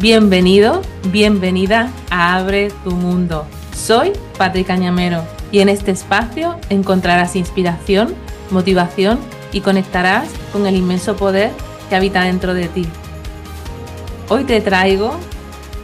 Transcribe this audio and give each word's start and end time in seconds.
Bienvenido, 0.00 0.82
bienvenida 1.10 1.90
a 2.08 2.36
Abre 2.36 2.70
tu 2.84 2.92
Mundo. 2.92 3.46
Soy 3.74 4.12
Patrick 4.38 4.68
Cañamero 4.68 5.24
y 5.50 5.58
en 5.58 5.68
este 5.68 5.90
espacio 5.90 6.56
encontrarás 6.70 7.34
inspiración, 7.34 8.14
motivación 8.52 9.18
y 9.52 9.60
conectarás 9.60 10.30
con 10.52 10.66
el 10.66 10.76
inmenso 10.76 11.16
poder 11.16 11.50
que 11.88 11.96
habita 11.96 12.22
dentro 12.22 12.54
de 12.54 12.68
ti. 12.68 12.86
Hoy 14.28 14.44
te 14.44 14.60
traigo 14.60 15.16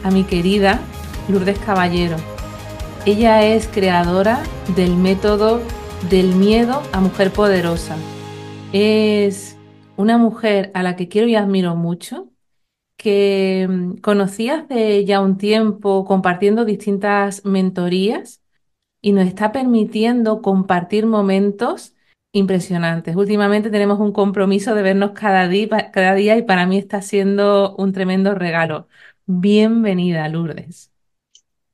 a 0.01 0.11
mi 0.11 0.23
querida 0.23 0.79
Lourdes 1.27 1.59
Caballero. 1.59 2.15
Ella 3.05 3.43
es 3.43 3.67
creadora 3.67 4.39
del 4.77 4.95
método 4.95 5.59
del 6.09 6.35
miedo 6.35 6.81
a 6.93 7.01
mujer 7.01 7.33
poderosa. 7.33 7.97
Es 8.71 9.57
una 9.97 10.17
mujer 10.17 10.71
a 10.73 10.83
la 10.83 10.95
que 10.95 11.09
quiero 11.09 11.27
y 11.27 11.35
admiro 11.35 11.75
mucho 11.75 12.29
que 13.05 13.67
mm, 13.69 13.97
conocí 13.97 14.49
hace 14.49 15.05
ya 15.05 15.21
un 15.21 15.37
tiempo 15.37 16.05
compartiendo 16.05 16.65
distintas 16.65 17.45
mentorías 17.45 18.41
y 18.99 19.11
nos 19.11 19.27
está 19.27 19.51
permitiendo 19.51 20.41
compartir 20.41 21.05
momentos 21.05 21.93
impresionantes. 22.31 23.15
Últimamente 23.15 23.69
tenemos 23.69 23.99
un 23.99 24.11
compromiso 24.11 24.73
de 24.73 24.81
vernos 24.81 25.11
cada 25.11 25.47
día, 25.47 25.91
cada 25.91 26.15
día 26.15 26.35
y 26.35 26.41
para 26.41 26.65
mí 26.65 26.79
está 26.79 27.03
siendo 27.03 27.75
un 27.75 27.93
tremendo 27.93 28.33
regalo. 28.33 28.87
Bienvenida, 29.27 30.27
Lourdes. 30.27 30.91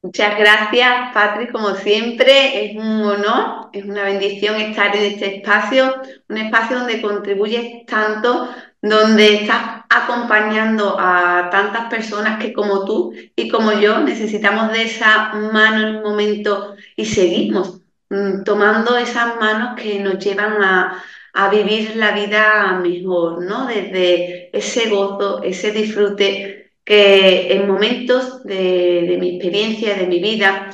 Muchas 0.02 0.38
gracias, 0.38 1.14
Patrick. 1.14 1.54
Como 1.54 1.76
siempre, 1.76 2.66
es 2.66 2.76
un 2.76 3.04
honor, 3.04 3.70
es 3.72 3.86
una 3.86 4.04
bendición 4.04 4.58
estar 4.58 4.94
en 4.98 5.14
este 5.14 5.38
espacio, 5.38 5.96
un 6.28 6.38
espacio 6.38 6.80
donde 6.80 7.02
contribuyes 7.02 7.86
tanto 7.86 8.50
donde 8.82 9.36
estás 9.36 9.84
acompañando 9.90 10.96
a 11.00 11.50
tantas 11.52 11.88
personas 11.90 12.40
que 12.42 12.54
como 12.54 12.86
tú 12.86 13.14
y 13.36 13.48
como 13.50 13.74
yo 13.74 14.00
necesitamos 14.00 14.72
de 14.72 14.84
esa 14.84 15.34
mano 15.34 15.88
en 15.88 15.96
un 15.98 16.04
momento 16.04 16.76
y 16.96 17.06
seguimos 17.06 17.82
mm, 18.10 18.44
tomando 18.44 18.98
esas 18.98 19.40
manos 19.40 19.80
que 19.80 20.00
nos 20.00 20.24
llevan 20.24 20.62
a, 20.64 21.04
vivir 21.50 21.96
la 21.96 22.12
vida 22.12 22.80
mejor, 22.84 23.44
¿no? 23.44 23.66
Desde 23.66 24.50
ese 24.58 24.90
gozo, 24.90 25.42
ese 25.44 25.72
disfrute 25.72 26.74
que 26.84 27.54
en 27.54 27.68
momentos 27.68 28.44
de, 28.44 29.06
de 29.08 29.18
mi 29.18 29.38
experiencia, 29.38 29.96
de 29.96 30.08
mi 30.08 30.20
vida, 30.20 30.72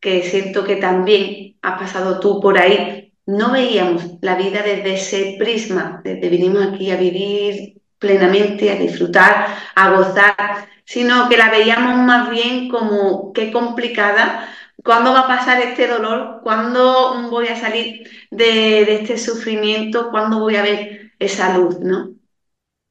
que 0.00 0.22
siento 0.24 0.64
que 0.64 0.76
también 0.76 1.56
has 1.62 1.78
pasado 1.78 2.18
tú 2.18 2.40
por 2.40 2.58
ahí, 2.58 3.01
no 3.26 3.52
veíamos 3.52 4.04
la 4.20 4.36
vida 4.36 4.62
desde 4.62 4.94
ese 4.94 5.36
prisma, 5.38 6.00
desde 6.04 6.28
vinimos 6.28 6.66
aquí 6.66 6.90
a 6.90 6.96
vivir 6.96 7.80
plenamente, 7.98 8.70
a 8.70 8.76
disfrutar, 8.76 9.46
a 9.74 9.90
gozar, 9.90 10.68
sino 10.84 11.28
que 11.28 11.36
la 11.36 11.50
veíamos 11.50 12.04
más 12.04 12.30
bien 12.30 12.68
como 12.68 13.32
qué 13.32 13.52
complicada, 13.52 14.48
cuándo 14.84 15.12
va 15.12 15.20
a 15.20 15.28
pasar 15.28 15.62
este 15.62 15.86
dolor, 15.86 16.40
cuándo 16.42 17.30
voy 17.30 17.46
a 17.46 17.56
salir 17.56 18.08
de, 18.30 18.94
este 18.94 19.16
sufrimiento, 19.16 20.10
cuándo 20.10 20.40
voy 20.40 20.56
a 20.56 20.62
ver 20.62 21.12
esa 21.18 21.56
luz, 21.56 21.78
¿no? 21.80 22.10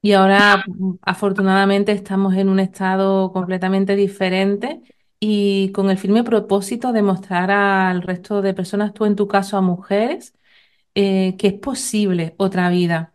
Y 0.02 0.14
ahora, 0.14 0.64
afortunadamente, 1.04 1.92
estamos 1.92 2.34
en 2.36 2.50
un 2.50 2.60
estado 2.60 3.32
completamente 3.32 3.96
diferente 3.96 4.82
y 5.24 5.72
con 5.74 5.90
el 5.92 6.00
firme 6.00 6.24
propósito 6.24 6.94
de 6.94 7.04
mostrar 7.04 7.52
al 7.52 8.02
resto 8.02 8.42
de 8.42 8.56
personas, 8.56 8.94
tú 8.94 9.06
en 9.06 9.16
tu 9.16 9.28
caso 9.28 9.58
a 9.58 9.62
mujeres, 9.62 10.34
eh, 10.96 11.36
que 11.38 11.48
es 11.50 11.54
posible 11.56 12.36
otra 12.38 12.70
vida. 12.70 13.14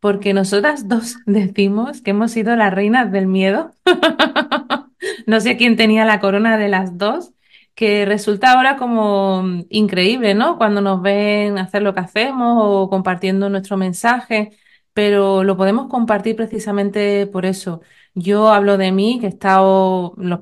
Porque 0.00 0.34
nosotras 0.34 0.88
dos 0.88 1.16
decimos 1.26 2.02
que 2.02 2.10
hemos 2.12 2.32
sido 2.32 2.56
las 2.56 2.74
reinas 2.74 3.12
del 3.12 3.26
miedo. 3.26 3.72
no 5.26 5.40
sé 5.40 5.56
quién 5.56 5.76
tenía 5.76 6.04
la 6.04 6.20
corona 6.20 6.58
de 6.58 6.68
las 6.68 6.98
dos, 6.98 7.32
que 7.74 8.04
resulta 8.06 8.52
ahora 8.52 8.76
como 8.76 9.44
increíble, 9.70 10.34
¿no? 10.34 10.58
Cuando 10.58 10.80
nos 10.80 11.02
ven 11.02 11.58
hacer 11.58 11.82
lo 11.82 11.94
que 11.94 12.00
hacemos 12.00 12.58
o 12.62 12.90
compartiendo 12.90 13.48
nuestro 13.50 13.76
mensaje, 13.76 14.52
pero 14.96 15.44
lo 15.44 15.58
podemos 15.58 15.88
compartir 15.88 16.36
precisamente 16.36 17.26
por 17.26 17.44
eso 17.44 17.82
yo 18.14 18.48
hablo 18.48 18.78
de 18.78 18.92
mí, 18.92 19.18
que 19.20 19.26
he 19.26 19.28
estado 19.28 20.14
los, 20.16 20.40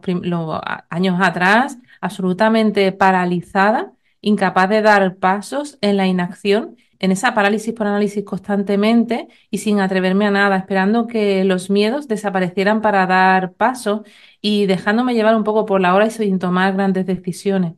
años 0.90 1.18
atrás 1.20 1.78
absolutamente 2.00 2.92
paralizada, 2.92 3.94
incapaz 4.20 4.68
de 4.68 4.80
dar 4.82 5.16
pasos 5.16 5.76
en 5.80 5.96
la 5.96 6.06
inacción, 6.06 6.76
en 7.00 7.10
esa 7.10 7.34
parálisis 7.34 7.74
por 7.74 7.88
análisis 7.88 8.24
constantemente 8.24 9.26
y 9.50 9.58
sin 9.58 9.80
atreverme 9.80 10.26
a 10.26 10.30
nada, 10.30 10.56
esperando 10.56 11.08
que 11.08 11.44
los 11.44 11.68
miedos 11.68 12.06
desaparecieran 12.06 12.80
para 12.80 13.06
dar 13.06 13.54
paso 13.54 14.04
y 14.40 14.66
dejándome 14.66 15.14
llevar 15.14 15.34
un 15.34 15.44
poco 15.44 15.66
por 15.66 15.80
la 15.80 15.94
hora 15.96 16.06
y 16.06 16.10
sin 16.10 16.38
tomar 16.38 16.74
grandes 16.74 17.06
decisiones. 17.06 17.74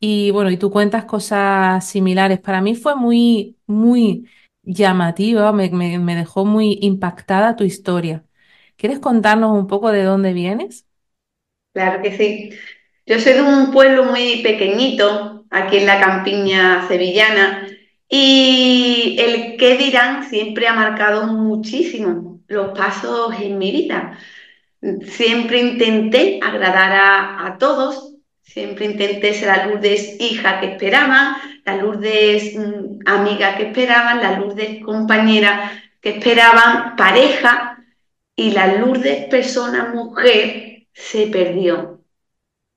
Y 0.00 0.30
bueno, 0.30 0.50
y 0.50 0.58
tú 0.58 0.70
cuentas 0.70 1.04
cosas 1.06 1.86
similares. 1.86 2.40
Para 2.40 2.60
mí 2.60 2.74
fue 2.74 2.94
muy, 2.96 3.56
muy 3.66 4.28
llamativa, 4.68 5.52
me 5.52 6.16
dejó 6.16 6.44
muy 6.44 6.78
impactada 6.82 7.56
tu 7.56 7.64
historia. 7.64 8.24
¿Quieres 8.76 9.00
contarnos 9.00 9.58
un 9.58 9.66
poco 9.66 9.90
de 9.90 10.04
dónde 10.04 10.32
vienes? 10.32 10.86
Claro 11.72 12.00
que 12.00 12.16
sí. 12.16 12.50
Yo 13.06 13.18
soy 13.18 13.32
de 13.32 13.42
un 13.42 13.72
pueblo 13.72 14.04
muy 14.04 14.42
pequeñito, 14.42 15.44
aquí 15.50 15.78
en 15.78 15.86
la 15.86 16.00
campiña 16.00 16.86
sevillana, 16.86 17.66
y 18.08 19.16
el 19.18 19.56
qué 19.56 19.76
dirán 19.76 20.28
siempre 20.28 20.68
ha 20.68 20.74
marcado 20.74 21.26
muchísimo 21.26 22.40
los 22.46 22.78
pasos 22.78 23.34
en 23.40 23.58
mi 23.58 23.72
vida. 23.72 24.18
Siempre 25.02 25.60
intenté 25.60 26.38
agradar 26.40 26.92
a, 26.92 27.58
todos, 27.58 28.07
siempre 28.52 28.86
intenté 28.86 29.34
ser 29.34 29.48
la 29.48 29.66
Lourdes 29.66 30.16
hija 30.20 30.60
que 30.60 30.72
esperaban, 30.72 31.36
la 31.64 31.76
Lourdes 31.76 32.56
mm, 32.56 33.00
amiga 33.06 33.56
que 33.56 33.68
esperaban, 33.68 34.20
la 34.22 34.38
Lourdes 34.38 34.82
compañera 34.84 35.70
que 36.00 36.10
esperaban, 36.18 36.96
pareja, 36.96 37.78
y 38.36 38.52
la 38.52 38.78
Lourdes 38.78 39.26
persona 39.26 39.90
mujer 39.92 40.86
se 40.92 41.26
perdió. 41.26 42.02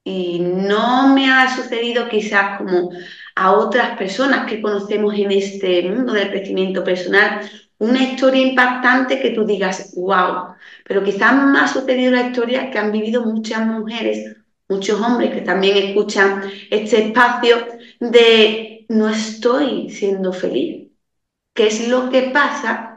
Y 0.04 0.40
no 0.40 1.14
me 1.14 1.32
ha 1.32 1.56
sucedido 1.56 2.10
quizás 2.10 2.58
como 2.58 2.92
a 3.36 3.52
otras 3.54 3.98
personas 3.98 4.50
que 4.50 4.62
conocemos 4.62 5.14
en 5.18 5.32
este 5.32 5.84
mundo 5.84 6.14
del 6.14 6.32
crecimiento 6.32 6.84
personal, 6.84 7.42
una 7.78 8.04
historia 8.04 8.42
impactante 8.42 9.20
que 9.22 9.32
tú 9.32 9.46
digas, 9.46 9.94
wow, 9.96 10.56
pero 10.84 11.04
quizás 11.04 11.34
me 11.46 11.60
ha 11.60 11.68
sucedido 11.68 12.12
la 12.12 12.28
historia 12.28 12.72
que 12.72 12.80
han 12.80 12.92
vivido 12.92 13.24
muchas 13.24 13.66
mujeres, 13.66 14.41
muchos 14.72 15.00
hombres 15.02 15.32
que 15.32 15.42
también 15.42 15.78
escuchan 15.78 16.44
este 16.70 17.08
espacio 17.08 17.58
de 18.00 18.86
no 18.90 19.10
estoy 19.10 19.90
siendo 19.90 20.32
feliz. 20.34 20.90
¿Qué 21.54 21.68
es 21.68 21.88
lo 21.90 22.10
que 22.10 22.32
pasa 22.34 22.92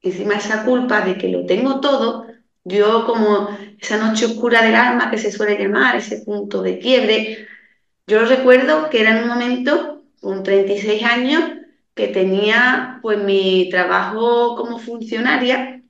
encima 0.00 0.34
esa 0.34 0.64
culpa 0.64 1.00
de 1.00 1.18
que 1.18 1.28
lo 1.28 1.46
tengo 1.46 1.80
todo, 1.80 2.26
yo 2.64 3.06
como 3.06 3.56
esa 3.80 3.96
noche 3.98 4.26
oscura 4.26 4.62
del 4.62 4.74
alma 4.74 5.10
que 5.10 5.18
se 5.18 5.32
suele 5.32 5.58
llamar, 5.58 5.96
ese 5.96 6.18
punto 6.18 6.62
de 6.62 6.78
quiebre, 6.78 7.46
yo 8.06 8.24
recuerdo 8.24 8.88
que 8.90 9.00
era 9.00 9.16
en 9.16 9.24
un 9.24 9.28
momento, 9.28 10.04
con 10.20 10.42
36 10.42 11.02
años, 11.02 11.42
que 11.94 12.08
tenía 12.08 12.98
pues 13.02 13.22
mi 13.22 13.68
trabajo 13.70 14.54
como 14.56 14.78
funcionaria 14.78 15.82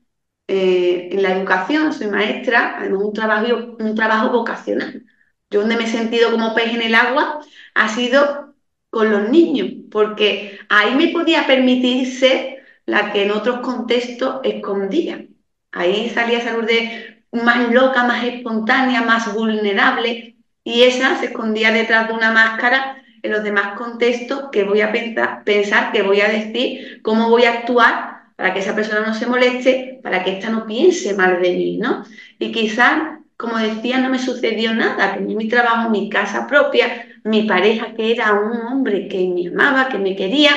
eh, 0.48 1.08
en 1.12 1.22
la 1.22 1.32
educación, 1.32 1.92
soy 1.92 2.08
maestra, 2.08 2.76
además 2.78 3.02
un 3.02 3.12
trabajo, 3.12 3.76
un 3.78 3.94
trabajo 3.94 4.30
vocacional. 4.30 5.04
Yo 5.50 5.60
donde 5.60 5.76
me 5.76 5.84
he 5.84 5.88
sentido 5.88 6.30
como 6.30 6.54
pez 6.54 6.74
en 6.74 6.82
el 6.82 6.94
agua 6.94 7.40
ha 7.74 7.88
sido 7.88 8.54
con 8.90 9.10
los 9.10 9.28
niños, 9.28 9.68
porque 9.90 10.58
ahí 10.68 10.94
me 10.94 11.08
podía 11.08 11.46
permitir 11.46 12.06
ser 12.18 12.64
la 12.86 13.12
que 13.12 13.24
en 13.24 13.32
otros 13.32 13.60
contextos 13.60 14.40
escondía. 14.44 15.26
Ahí 15.72 16.10
salía 16.10 16.38
esa 16.38 16.56
de 16.58 17.24
más 17.32 17.70
loca, 17.72 18.04
más 18.04 18.24
espontánea, 18.24 19.02
más 19.02 19.34
vulnerable, 19.34 20.36
y 20.64 20.82
esa 20.82 21.16
se 21.18 21.26
escondía 21.26 21.72
detrás 21.72 22.08
de 22.08 22.14
una 22.14 22.32
máscara 22.32 23.02
en 23.22 23.32
los 23.32 23.42
demás 23.42 23.76
contextos 23.76 24.48
que 24.52 24.64
voy 24.64 24.80
a 24.80 24.92
pensar, 24.92 25.44
pensar, 25.44 25.92
que 25.92 26.02
voy 26.02 26.20
a 26.20 26.28
decir, 26.28 27.00
cómo 27.02 27.28
voy 27.28 27.44
a 27.44 27.52
actuar 27.52 28.15
para 28.36 28.52
que 28.52 28.60
esa 28.60 28.74
persona 28.74 29.06
no 29.06 29.14
se 29.14 29.26
moleste, 29.26 30.00
para 30.02 30.22
que 30.22 30.32
ésta 30.32 30.50
no 30.50 30.66
piense 30.66 31.14
mal 31.14 31.40
de 31.40 31.50
mí, 31.50 31.78
¿no? 31.78 32.04
Y 32.38 32.52
quizás, 32.52 33.20
como 33.36 33.58
decía, 33.58 33.98
no 33.98 34.10
me 34.10 34.18
sucedió 34.18 34.74
nada, 34.74 35.14
tenía 35.14 35.36
mi 35.36 35.48
trabajo, 35.48 35.90
mi 35.90 36.08
casa 36.10 36.46
propia, 36.46 37.06
mi 37.24 37.42
pareja 37.42 37.94
que 37.94 38.12
era 38.12 38.34
un 38.34 38.58
hombre 38.66 39.08
que 39.08 39.26
me 39.26 39.48
amaba, 39.48 39.88
que 39.88 39.98
me 39.98 40.14
quería, 40.14 40.52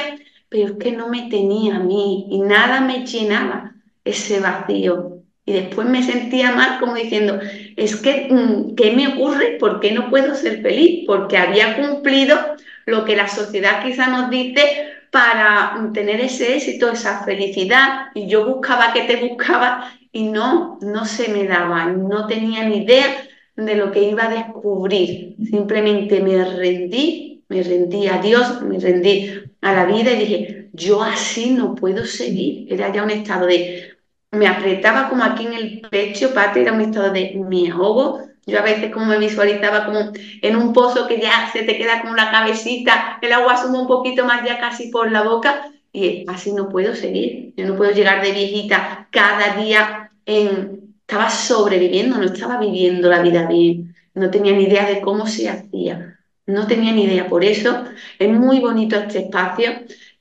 pero 0.49 0.73
es 0.73 0.73
que 0.73 0.91
no 0.91 1.07
me 1.09 1.29
tenía 1.29 1.77
a 1.77 1.79
mí 1.79 2.27
y 2.29 2.39
nada 2.39 2.81
me 2.81 3.05
llenaba 3.05 3.73
ese 4.03 4.39
vacío. 4.39 5.19
Y 5.45 5.53
después 5.53 5.87
me 5.87 6.03
sentía 6.03 6.51
mal 6.51 6.79
como 6.79 6.93
diciendo, 6.95 7.39
es 7.75 7.95
que, 7.95 8.27
mm, 8.29 8.75
¿qué 8.75 8.91
me 8.91 9.07
ocurre? 9.07 9.57
¿Por 9.59 9.79
qué 9.79 9.91
no 9.91 10.09
puedo 10.09 10.35
ser 10.35 10.61
feliz? 10.61 11.05
Porque 11.07 11.37
había 11.37 11.75
cumplido 11.77 12.37
lo 12.85 13.05
que 13.05 13.15
la 13.15 13.27
sociedad 13.27 13.83
quizá 13.83 14.07
nos 14.07 14.29
dice, 14.29 14.88
para 15.11 15.91
tener 15.93 16.21
ese 16.21 16.55
éxito, 16.55 16.89
esa 16.91 17.23
felicidad. 17.23 18.07
Y 18.15 18.27
yo 18.27 18.45
buscaba 18.45 18.93
que 18.93 19.03
te 19.03 19.15
buscaba 19.27 19.91
y 20.11 20.23
no, 20.23 20.77
no 20.81 21.05
se 21.05 21.29
me 21.29 21.45
daba, 21.45 21.85
no 21.85 22.27
tenía 22.27 22.63
ni 22.67 22.77
idea 22.83 23.07
de 23.55 23.75
lo 23.75 23.91
que 23.91 24.03
iba 24.03 24.25
a 24.25 24.29
descubrir. 24.29 25.35
Simplemente 25.49 26.21
me 26.21 26.43
rendí, 26.43 27.43
me 27.49 27.63
rendí 27.63 28.07
a 28.07 28.19
Dios, 28.19 28.61
me 28.61 28.79
rendí 28.79 29.31
a 29.61 29.73
la 29.73 29.85
vida 29.85 30.11
y 30.13 30.19
dije, 30.19 30.69
yo 30.73 31.03
así 31.03 31.51
no 31.51 31.75
puedo 31.75 32.05
seguir. 32.05 32.71
Era 32.71 32.91
ya 32.91 33.03
un 33.03 33.11
estado 33.11 33.45
de, 33.47 33.97
me 34.31 34.47
apretaba 34.47 35.09
como 35.09 35.23
aquí 35.23 35.45
en 35.45 35.53
el 35.53 35.81
pecho, 35.89 36.33
Pati, 36.33 36.61
era 36.61 36.73
un 36.73 36.81
estado 36.81 37.11
de, 37.11 37.35
me 37.47 37.69
ahogo. 37.71 38.28
Yo 38.45 38.59
a 38.59 38.63
veces 38.63 38.91
como 38.91 39.05
me 39.05 39.19
visualizaba 39.19 39.85
como 39.85 40.11
en 40.41 40.55
un 40.55 40.73
pozo 40.73 41.07
que 41.07 41.19
ya 41.19 41.49
se 41.51 41.63
te 41.63 41.77
queda 41.77 42.01
como 42.01 42.15
la 42.15 42.31
cabecita, 42.31 43.19
el 43.21 43.33
agua 43.33 43.57
suma 43.57 43.81
un 43.81 43.87
poquito 43.87 44.25
más 44.25 44.43
ya 44.45 44.59
casi 44.59 44.89
por 44.89 45.11
la 45.11 45.21
boca 45.21 45.71
y 45.91 46.25
así 46.27 46.53
no 46.53 46.69
puedo 46.69 46.95
seguir. 46.95 47.53
Yo 47.57 47.67
no 47.67 47.75
puedo 47.75 47.91
llegar 47.91 48.23
de 48.23 48.31
viejita 48.31 49.07
cada 49.11 49.55
día 49.55 50.11
en... 50.25 50.79
Estaba 51.01 51.31
sobreviviendo, 51.31 52.17
no 52.17 52.25
estaba 52.25 52.59
viviendo 52.59 53.09
la 53.09 53.23
vida 53.23 53.47
bien. 53.47 53.95
No 54.13 54.29
tenía 54.29 54.53
ni 54.53 54.65
idea 54.65 54.85
de 54.87 55.01
cómo 55.01 55.25
se 55.25 55.49
hacía. 55.49 56.19
No 56.45 56.67
tenía 56.67 56.91
ni 56.93 57.05
idea. 57.05 57.27
Por 57.27 57.43
eso 57.43 57.85
es 58.19 58.29
muy 58.29 58.59
bonito 58.59 58.95
este 58.95 59.19
espacio. 59.19 59.71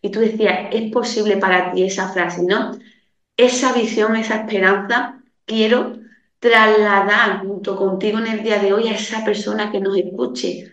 Y 0.00 0.10
tú 0.10 0.20
decías, 0.20 0.68
es 0.72 0.90
posible 0.90 1.36
para 1.36 1.72
ti 1.72 1.82
esa 1.82 2.08
frase, 2.08 2.42
¿no? 2.42 2.78
Esa 3.36 3.74
visión, 3.74 4.16
esa 4.16 4.36
esperanza, 4.36 5.20
quiero 5.44 5.98
trasladar 6.38 7.40
junto 7.44 7.76
contigo 7.76 8.18
en 8.18 8.26
el 8.28 8.42
día 8.42 8.58
de 8.58 8.72
hoy 8.72 8.88
a 8.88 8.94
esa 8.94 9.24
persona 9.24 9.70
que 9.70 9.80
nos 9.80 9.96
escuche, 9.96 10.70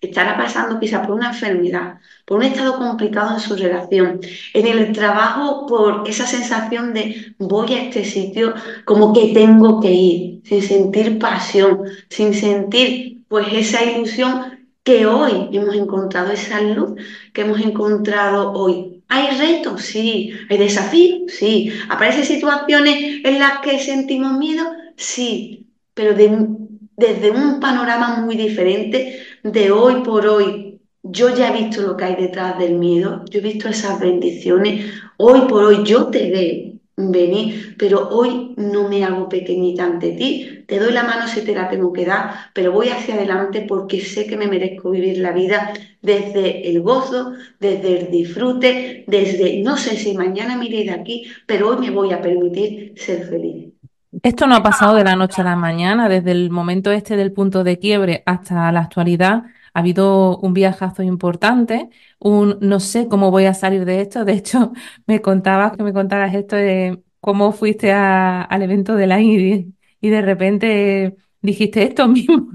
estará 0.00 0.36
pasando 0.36 0.80
quizás 0.80 1.06
por 1.06 1.16
una 1.16 1.28
enfermedad, 1.28 1.98
por 2.24 2.38
un 2.38 2.44
estado 2.44 2.78
complicado 2.78 3.34
en 3.34 3.40
su 3.40 3.54
relación, 3.56 4.20
en 4.54 4.66
el 4.66 4.92
trabajo 4.92 5.66
por 5.66 6.08
esa 6.08 6.26
sensación 6.26 6.94
de 6.94 7.34
voy 7.38 7.74
a 7.74 7.84
este 7.84 8.04
sitio 8.04 8.54
como 8.84 9.12
que 9.12 9.32
tengo 9.34 9.80
que 9.80 9.92
ir, 9.92 10.40
sin 10.44 10.62
sentir 10.62 11.18
pasión, 11.18 11.82
sin 12.08 12.34
sentir 12.34 13.24
pues 13.28 13.46
esa 13.52 13.84
ilusión 13.84 14.60
que 14.82 15.06
hoy 15.06 15.48
hemos 15.52 15.74
encontrado, 15.76 16.32
esa 16.32 16.60
luz 16.62 16.92
que 17.32 17.42
hemos 17.42 17.60
encontrado 17.60 18.52
hoy. 18.52 19.02
¿Hay 19.08 19.36
retos? 19.36 19.82
Sí. 19.82 20.32
¿Hay 20.48 20.58
desafíos? 20.58 21.32
Sí. 21.32 21.72
¿Aparecen 21.88 22.24
situaciones 22.24 23.20
en 23.24 23.38
las 23.38 23.58
que 23.60 23.78
sentimos 23.78 24.38
miedo? 24.38 24.64
Sí. 25.00 25.66
Pero 25.94 26.14
desde 26.14 27.30
un 27.30 27.58
panorama 27.60 28.20
muy 28.20 28.36
diferente 28.36 29.18
de 29.42 29.70
hoy 29.72 30.02
por 30.02 30.26
hoy, 30.26 30.80
yo 31.02 31.34
ya 31.34 31.48
he 31.48 31.62
visto 31.62 31.82
lo 31.82 31.96
que 31.96 32.04
hay 32.04 32.16
detrás 32.16 32.58
del 32.58 32.74
miedo, 32.78 33.24
yo 33.30 33.40
he 33.40 33.42
visto 33.42 33.68
esas 33.68 33.98
bendiciones, 34.00 34.84
hoy 35.16 35.40
por 35.48 35.64
hoy 35.64 35.82
yo 35.84 36.06
te 36.08 36.30
veo 36.30 36.72
venir, 36.96 37.76
pero 37.78 38.08
hoy 38.10 38.54
no 38.56 38.88
me 38.88 39.04
hago 39.04 39.28
pequeñita 39.28 39.84
ante 39.84 40.12
ti, 40.12 40.64
te 40.66 40.78
doy 40.78 40.92
la 40.92 41.02
mano 41.04 41.26
si 41.26 41.40
te 41.42 41.54
la 41.54 41.68
tengo 41.70 41.92
que 41.92 42.04
dar, 42.04 42.34
pero 42.54 42.72
voy 42.72 42.88
hacia 42.90 43.14
adelante 43.14 43.64
porque 43.66 44.02
sé 44.02 44.26
que 44.26 44.36
me 44.36 44.46
merezco 44.46 44.90
vivir 44.90 45.18
la 45.18 45.32
vida 45.32 45.72
desde 46.02 46.68
el 46.68 46.82
gozo, 46.82 47.32
desde 47.58 48.00
el 48.00 48.10
disfrute, 48.10 49.04
desde 49.06 49.62
no 49.62 49.76
sé 49.78 49.96
si 49.96 50.14
mañana 50.14 50.56
me 50.58 50.66
iré 50.66 50.84
de 50.84 50.90
aquí, 50.92 51.24
pero 51.46 51.70
hoy 51.70 51.78
me 51.78 51.90
voy 51.90 52.12
a 52.12 52.20
permitir 52.20 52.94
ser 52.96 53.26
feliz. 53.28 53.72
Esto 54.22 54.46
no 54.48 54.56
ha 54.56 54.62
pasado 54.62 54.96
de 54.96 55.04
la 55.04 55.14
noche 55.14 55.40
a 55.40 55.44
la 55.44 55.54
mañana, 55.56 56.08
desde 56.08 56.32
el 56.32 56.50
momento 56.50 56.90
este 56.90 57.14
del 57.16 57.32
punto 57.32 57.62
de 57.62 57.78
quiebre 57.78 58.22
hasta 58.26 58.72
la 58.72 58.80
actualidad. 58.80 59.44
Ha 59.72 59.78
habido 59.80 60.36
un 60.38 60.52
viajazo 60.52 61.04
importante, 61.04 61.90
un 62.18 62.58
no 62.60 62.80
sé 62.80 63.06
cómo 63.08 63.30
voy 63.30 63.44
a 63.44 63.54
salir 63.54 63.84
de 63.84 64.00
esto. 64.00 64.24
De 64.24 64.32
hecho, 64.32 64.72
me 65.06 65.20
contabas 65.22 65.76
que 65.76 65.84
me 65.84 65.92
contaras 65.92 66.34
esto 66.34 66.56
de 66.56 67.02
cómo 67.20 67.52
fuiste 67.52 67.92
al 67.92 68.62
evento 68.62 68.96
de 68.96 69.06
la 69.06 69.20
IDI 69.20 69.74
y 70.00 70.08
de 70.10 70.22
repente 70.22 71.16
dijiste 71.40 71.84
esto 71.84 72.08
mismo, 72.08 72.48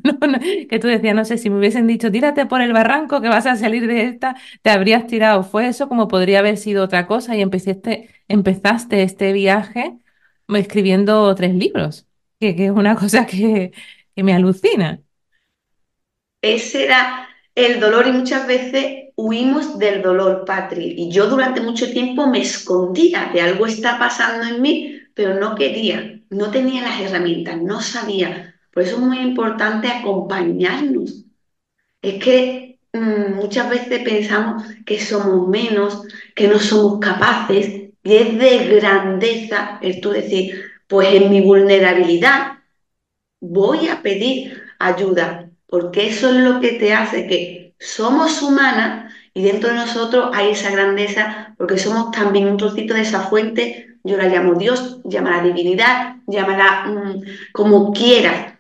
que 0.70 0.80
tú 0.80 0.88
decías, 0.88 1.16
no 1.16 1.24
sé, 1.24 1.38
si 1.38 1.50
me 1.50 1.58
hubiesen 1.58 1.88
dicho, 1.88 2.12
tírate 2.12 2.46
por 2.46 2.62
el 2.62 2.74
barranco 2.74 3.22
que 3.22 3.30
vas 3.30 3.46
a 3.46 3.56
salir 3.56 3.88
de 3.88 4.04
esta, 4.04 4.36
te 4.62 4.72
habrías 4.72 5.08
tirado. 5.08 5.44
Fue 5.44 5.68
eso 5.68 5.88
como 5.88 6.08
podría 6.10 6.40
haber 6.40 6.58
sido 6.58 6.84
otra 6.84 7.08
cosa 7.08 7.36
y 7.38 7.42
empezaste, 7.42 8.10
empezaste 8.28 9.04
este 9.04 9.32
viaje 9.34 10.00
escribiendo 10.54 11.34
tres 11.36 11.56
libros, 11.56 12.06
que, 12.40 12.56
es 12.66 12.72
una 12.72 12.96
cosa 13.00 13.26
que, 13.26 13.72
me 14.16 14.34
alucina. 14.34 15.02
Ese 16.42 16.86
era 16.86 17.28
el 17.56 17.80
dolor 17.80 18.08
y 18.08 18.12
muchas 18.12 18.48
veces 18.48 19.10
huimos 19.16 19.78
del 19.80 20.02
dolor, 20.02 20.46
Patri. 20.46 20.94
Y 20.98 21.12
yo 21.12 21.28
durante 21.28 21.62
mucho 21.62 21.92
tiempo 21.92 22.28
me 22.28 22.42
escondía 22.42 23.32
de 23.34 23.42
algo 23.42 23.66
está 23.66 23.98
pasando 23.98 24.48
en 24.48 24.62
mí, 24.62 25.00
pero 25.14 25.40
no 25.40 25.56
quería, 25.56 26.22
no 26.30 26.52
tenía 26.52 26.84
las 26.84 27.00
herramientas, 27.02 27.62
no 27.62 27.82
sabía. 27.82 28.56
Por 28.72 28.84
eso 28.84 28.96
es 28.96 29.02
muy 29.02 29.20
importante 29.20 29.88
acompañarnos. 29.88 31.26
Es 32.02 32.24
que 32.24 32.80
mm, 32.94 33.36
muchas 33.36 33.70
veces 33.70 34.04
pensamos 34.04 34.64
que 34.86 35.00
somos 35.00 35.48
menos, 35.48 36.04
que 36.36 36.48
no 36.48 36.60
somos 36.60 37.00
capaces, 37.00 37.85
y 38.06 38.18
es 38.18 38.38
de 38.38 38.76
grandeza 38.76 39.80
el 39.82 40.00
tú 40.00 40.12
decir, 40.12 40.64
pues 40.88 41.12
en 41.16 41.32
mi 41.32 41.42
vulnerabilidad 41.42 42.60
voy 43.42 43.90
a 43.90 44.04
pedir 44.04 44.62
ayuda, 44.78 45.50
porque 45.66 46.08
eso 46.10 46.30
es 46.30 46.36
lo 46.36 46.60
que 46.62 46.74
te 46.74 46.94
hace 46.94 47.26
que 47.26 47.74
somos 47.80 48.44
humanas 48.44 49.12
y 49.34 49.42
dentro 49.42 49.70
de 49.70 49.76
nosotros 49.76 50.30
hay 50.34 50.52
esa 50.52 50.70
grandeza, 50.70 51.56
porque 51.58 51.80
somos 51.80 52.12
también 52.12 52.48
un 52.48 52.58
trocito 52.58 52.94
de 52.94 53.02
esa 53.02 53.22
fuente, 53.22 53.98
yo 54.04 54.18
la 54.18 54.28
llamo 54.28 54.54
Dios, 54.54 55.02
llámala 55.04 55.42
divinidad, 55.44 56.18
llámala 56.28 56.86
mm, 56.86 57.24
como 57.54 57.92
quieras, 57.92 58.54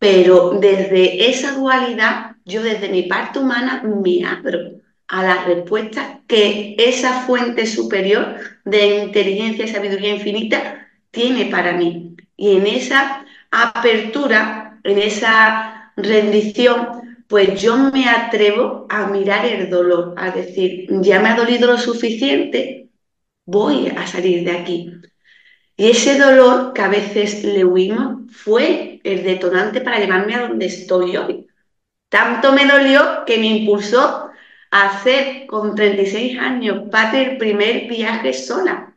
pero 0.00 0.58
desde 0.60 1.30
esa 1.30 1.52
dualidad, 1.52 2.32
yo 2.44 2.62
desde 2.64 2.88
mi 2.88 3.04
parte 3.04 3.38
humana 3.38 3.80
me 3.84 4.24
abro 4.26 4.80
a 5.08 5.22
la 5.22 5.44
respuesta 5.44 6.20
que 6.26 6.76
esa 6.78 7.22
fuente 7.22 7.66
superior 7.66 8.36
de 8.64 9.04
inteligencia 9.04 9.64
y 9.64 9.68
sabiduría 9.68 10.14
infinita 10.14 10.88
tiene 11.10 11.46
para 11.46 11.72
mí. 11.72 12.16
Y 12.36 12.56
en 12.56 12.66
esa 12.66 13.24
apertura, 13.50 14.78
en 14.84 14.98
esa 14.98 15.92
rendición, 15.96 17.16
pues 17.26 17.60
yo 17.60 17.76
me 17.76 18.08
atrevo 18.08 18.86
a 18.88 19.06
mirar 19.08 19.44
el 19.46 19.68
dolor, 19.70 20.14
a 20.16 20.30
decir, 20.30 20.86
ya 21.00 21.20
me 21.20 21.30
ha 21.30 21.36
dolido 21.36 21.66
lo 21.66 21.78
suficiente, 21.78 22.88
voy 23.44 23.88
a 23.88 24.06
salir 24.06 24.44
de 24.44 24.52
aquí. 24.52 24.92
Y 25.76 25.90
ese 25.90 26.18
dolor 26.18 26.72
que 26.72 26.82
a 26.82 26.88
veces 26.88 27.44
le 27.44 27.64
huimos 27.64 28.30
fue 28.32 29.00
el 29.04 29.22
detonante 29.22 29.80
para 29.80 29.98
llevarme 29.98 30.34
a 30.34 30.48
donde 30.48 30.66
estoy 30.66 31.16
hoy. 31.16 31.46
Tanto 32.08 32.52
me 32.52 32.66
dolió 32.66 33.24
que 33.26 33.38
me 33.38 33.46
impulsó 33.46 34.27
hacer 34.70 35.46
con 35.46 35.74
36 35.74 36.38
años 36.38 36.88
parte 36.90 37.18
del 37.18 37.38
primer 37.38 37.88
viaje 37.88 38.32
sola. 38.32 38.94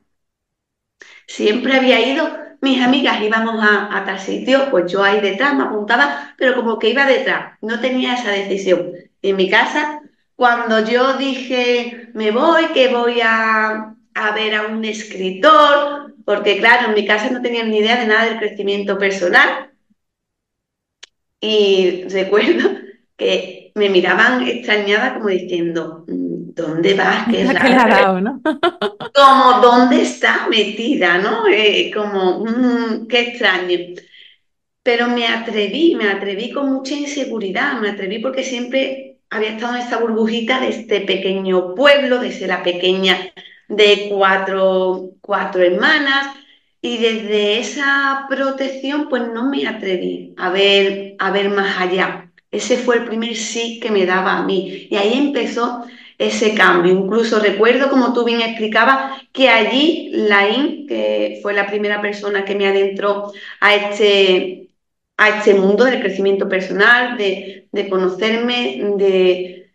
Siempre 1.27 1.75
había 1.75 1.99
ido, 2.07 2.29
mis 2.61 2.81
amigas 2.81 3.21
íbamos 3.21 3.63
a, 3.63 3.97
a 3.97 4.05
tal 4.05 4.19
sitio, 4.19 4.69
pues 4.69 4.91
yo 4.91 5.03
ahí 5.03 5.19
detrás 5.21 5.55
me 5.55 5.63
apuntaba, 5.63 6.33
pero 6.37 6.55
como 6.55 6.77
que 6.79 6.89
iba 6.89 7.05
detrás, 7.05 7.57
no 7.61 7.79
tenía 7.79 8.13
esa 8.15 8.31
decisión. 8.31 8.91
En 9.21 9.35
mi 9.35 9.49
casa, 9.49 10.01
cuando 10.35 10.83
yo 10.85 11.17
dije, 11.17 12.09
me 12.13 12.31
voy, 12.31 12.65
que 12.73 12.89
voy 12.89 13.21
a, 13.23 13.95
a 14.13 14.31
ver 14.35 14.55
a 14.55 14.67
un 14.67 14.83
escritor, 14.85 16.15
porque 16.25 16.57
claro, 16.57 16.89
en 16.89 16.95
mi 16.95 17.05
casa 17.05 17.29
no 17.29 17.41
tenían 17.41 17.69
ni 17.69 17.79
idea 17.79 17.97
de 17.99 18.07
nada 18.07 18.25
del 18.25 18.39
crecimiento 18.39 18.97
personal. 18.97 19.71
Y 21.39 22.03
recuerdo 22.09 22.69
que 23.17 23.60
me 23.75 23.89
miraban 23.89 24.47
extrañada 24.47 25.15
como 25.15 25.29
diciendo, 25.29 26.05
mm, 26.07 26.53
¿dónde 26.55 26.93
vas? 26.93 27.27
¿Qué 27.29 27.41
es 27.41 27.53
la 27.53 28.21
¿no? 28.21 28.41
como, 29.13 29.61
¿dónde 29.61 30.01
está 30.01 30.47
metida? 30.49 31.17
¿no? 31.17 31.47
Eh, 31.47 31.91
como, 31.93 32.45
mm, 32.45 33.07
qué 33.07 33.21
extraño. 33.21 33.77
Pero 34.83 35.07
me 35.07 35.27
atreví, 35.27 35.95
me 35.95 36.09
atreví 36.09 36.51
con 36.51 36.71
mucha 36.71 36.95
inseguridad, 36.95 37.79
me 37.79 37.89
atreví 37.89 38.19
porque 38.19 38.43
siempre 38.43 39.19
había 39.29 39.51
estado 39.51 39.75
en 39.75 39.81
esta 39.81 39.97
burbujita 39.97 40.59
de 40.59 40.69
este 40.69 41.01
pequeño 41.01 41.75
pueblo, 41.75 42.19
de 42.19 42.31
ser 42.31 42.49
la 42.49 42.63
pequeña 42.63 43.17
de 43.67 44.07
cuatro, 44.09 45.11
cuatro 45.21 45.61
hermanas, 45.61 46.35
y 46.81 46.97
desde 46.97 47.59
esa 47.59 48.25
protección 48.27 49.07
pues 49.07 49.23
no 49.27 49.49
me 49.49 49.67
atreví 49.67 50.33
a 50.37 50.49
ver, 50.49 51.15
a 51.19 51.31
ver 51.31 51.49
más 51.49 51.79
allá. 51.79 52.30
Ese 52.51 52.77
fue 52.77 52.97
el 52.97 53.05
primer 53.05 53.35
sí 53.35 53.79
que 53.79 53.91
me 53.91 54.05
daba 54.05 54.37
a 54.37 54.43
mí. 54.43 54.87
Y 54.89 54.95
ahí 54.97 55.13
empezó 55.17 55.85
ese 56.17 56.53
cambio. 56.53 56.93
Incluso 56.93 57.39
recuerdo, 57.39 57.89
como 57.89 58.13
tú 58.13 58.23
bien 58.25 58.41
explicabas, 58.41 59.21
que 59.31 59.49
allí 59.49 60.09
Laín, 60.13 60.87
que 60.87 61.39
fue 61.41 61.53
la 61.53 61.67
primera 61.67 62.01
persona 62.01 62.45
que 62.45 62.55
me 62.55 62.67
adentró 62.67 63.31
a 63.59 63.75
este, 63.75 64.69
a 65.17 65.29
este 65.29 65.53
mundo 65.55 65.85
del 65.85 66.01
crecimiento 66.01 66.49
personal, 66.49 67.17
de, 67.17 67.67
de 67.71 67.89
conocerme, 67.89 68.81
de, 68.97 69.71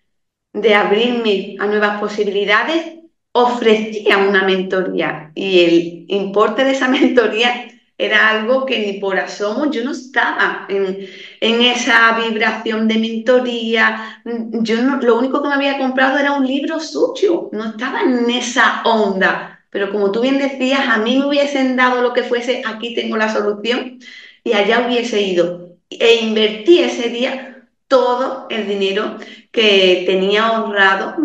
de 0.52 0.75
abrirme 0.75 1.56
a 1.59 1.66
nuevas 1.66 2.00
posibilidades, 2.00 2.85
ofrecía 3.33 4.18
una 4.18 4.45
mentoría 4.45 5.30
y 5.35 5.61
el 5.61 6.04
importe 6.09 6.64
de 6.64 6.73
esa 6.73 6.88
mentoría 6.97 7.68
era 7.98 8.30
algo 8.30 8.66
que 8.66 8.78
ni 8.78 9.00
por 9.00 9.18
asomo 9.18 9.70
yo 9.70 9.82
no 9.82 9.92
estaba 9.92 10.66
en, 10.68 11.08
en 11.40 11.62
esa 11.62 12.18
vibración 12.18 12.88
de 12.88 12.98
mentoría. 12.98 14.20
Yo 14.24 14.76
lo 14.82 15.18
único 15.18 15.42
que 15.42 15.48
me 15.48 15.54
había 15.54 15.78
comprado 15.78 16.18
era 16.18 16.32
un 16.32 16.46
libro 16.46 16.78
suyo, 16.80 17.48
no 17.52 17.70
estaba 17.70 18.02
en 18.02 18.28
esa 18.30 18.82
onda. 18.84 19.60
Pero 19.70 19.90
como 19.90 20.10
tú 20.12 20.20
bien 20.20 20.38
decías, 20.38 20.88
a 20.88 20.98
mí 20.98 21.18
me 21.18 21.26
hubiesen 21.26 21.76
dado 21.76 22.02
lo 22.02 22.12
que 22.12 22.22
fuese, 22.22 22.62
aquí 22.66 22.94
tengo 22.94 23.16
la 23.16 23.32
solución 23.32 23.98
y 24.44 24.52
allá 24.52 24.86
hubiese 24.86 25.20
ido. 25.22 25.76
E 25.90 26.16
invertí 26.22 26.80
ese 26.80 27.08
día 27.08 27.68
todo 27.88 28.46
el 28.50 28.66
dinero 28.68 29.18
que 29.50 30.04
tenía 30.06 30.46
ahorrado. 30.46 31.16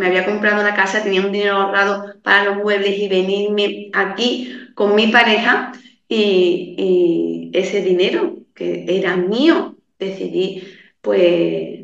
Me 0.00 0.06
había 0.06 0.24
comprado 0.24 0.62
la 0.62 0.74
casa, 0.74 1.02
tenía 1.02 1.20
un 1.20 1.30
dinero 1.30 1.56
ahorrado 1.56 2.14
para 2.22 2.44
los 2.44 2.56
muebles 2.56 2.98
y 2.98 3.06
venirme 3.06 3.90
aquí 3.92 4.50
con 4.74 4.94
mi 4.94 5.08
pareja 5.08 5.72
y, 6.08 7.50
ese 7.52 7.82
dinero 7.82 8.38
que 8.54 8.86
era 8.88 9.16
mío, 9.16 9.76
decidí 9.98 10.62
pues 11.02 11.80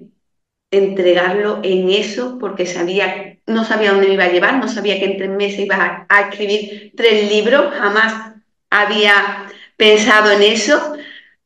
entregarlo 0.71 1.61
en 1.63 1.91
eso 1.91 2.39
porque 2.39 2.65
sabía, 2.65 3.39
no 3.47 3.65
sabía 3.65 3.93
dónde 3.93 4.09
me 4.09 4.15
iba 4.15 4.25
a 4.25 4.33
llevar, 4.33 4.59
no 4.59 4.69
sabía 4.69 4.99
que 4.99 5.05
en 5.05 5.19
tres 5.19 5.31
meses 5.31 5.61
iba 5.61 5.77
a, 5.77 6.07
a 6.09 6.31
escribir 6.31 6.93
tres 6.97 7.31
libros, 7.31 7.75
jamás 7.75 8.35
había 8.71 9.47
pensado 9.77 10.31
en 10.31 10.43
eso, 10.43 10.97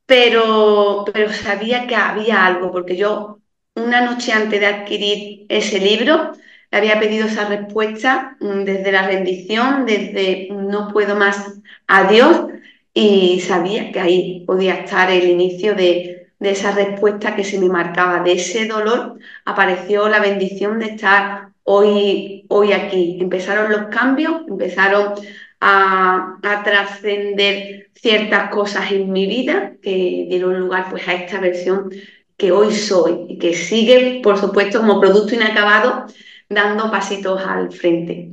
pero, 0.05 1.03
pero 1.11 1.33
sabía 1.33 1.85
que 1.85 1.95
había 1.95 2.45
algo, 2.45 2.71
porque 2.71 2.95
yo 2.95 3.39
una 3.75 4.01
noche 4.01 4.31
antes 4.31 4.59
de 4.59 4.67
adquirir 4.67 5.45
ese 5.49 5.79
libro 5.79 6.31
le 6.71 6.77
había 6.77 6.99
pedido 6.99 7.27
esa 7.27 7.47
respuesta 7.47 8.37
mm, 8.39 8.63
desde 8.63 8.91
la 8.91 9.07
rendición, 9.07 9.85
desde 9.85 10.49
no 10.51 10.89
puedo 10.91 11.15
más 11.15 11.59
a 11.87 12.09
Dios 12.09 12.47
y 12.93 13.41
sabía 13.41 13.91
que 13.91 13.99
ahí 13.99 14.43
podía 14.45 14.75
estar 14.75 15.11
el 15.11 15.29
inicio 15.29 15.75
de, 15.75 16.27
de 16.39 16.51
esa 16.51 16.71
respuesta 16.71 17.35
que 17.35 17.43
se 17.43 17.59
me 17.59 17.69
marcaba, 17.69 18.23
de 18.23 18.33
ese 18.33 18.67
dolor 18.67 19.19
apareció 19.45 20.09
la 20.09 20.19
bendición 20.19 20.79
de 20.79 20.87
estar 20.87 21.49
hoy, 21.63 22.45
hoy 22.49 22.73
aquí. 22.73 23.17
Empezaron 23.21 23.71
los 23.71 23.83
cambios, 23.87 24.41
empezaron 24.47 25.13
a, 25.59 26.37
a 26.41 26.63
trascender 26.63 27.89
ciertas 27.93 28.49
cosas 28.49 28.91
en 28.91 29.11
mi 29.11 29.27
vida 29.27 29.73
que 29.81 30.25
dieron 30.29 30.59
lugar 30.59 30.87
pues 30.89 31.07
a 31.07 31.13
esta 31.13 31.39
versión 31.39 31.91
que 32.37 32.51
hoy 32.51 32.73
soy 32.73 33.25
y 33.29 33.37
que 33.37 33.53
sigue, 33.53 34.21
por 34.23 34.37
supuesto, 34.39 34.79
como 34.79 34.99
producto 34.99 35.35
inacabado, 35.35 36.07
dando 36.51 36.91
pasitos 36.91 37.41
al 37.45 37.71
frente. 37.71 38.31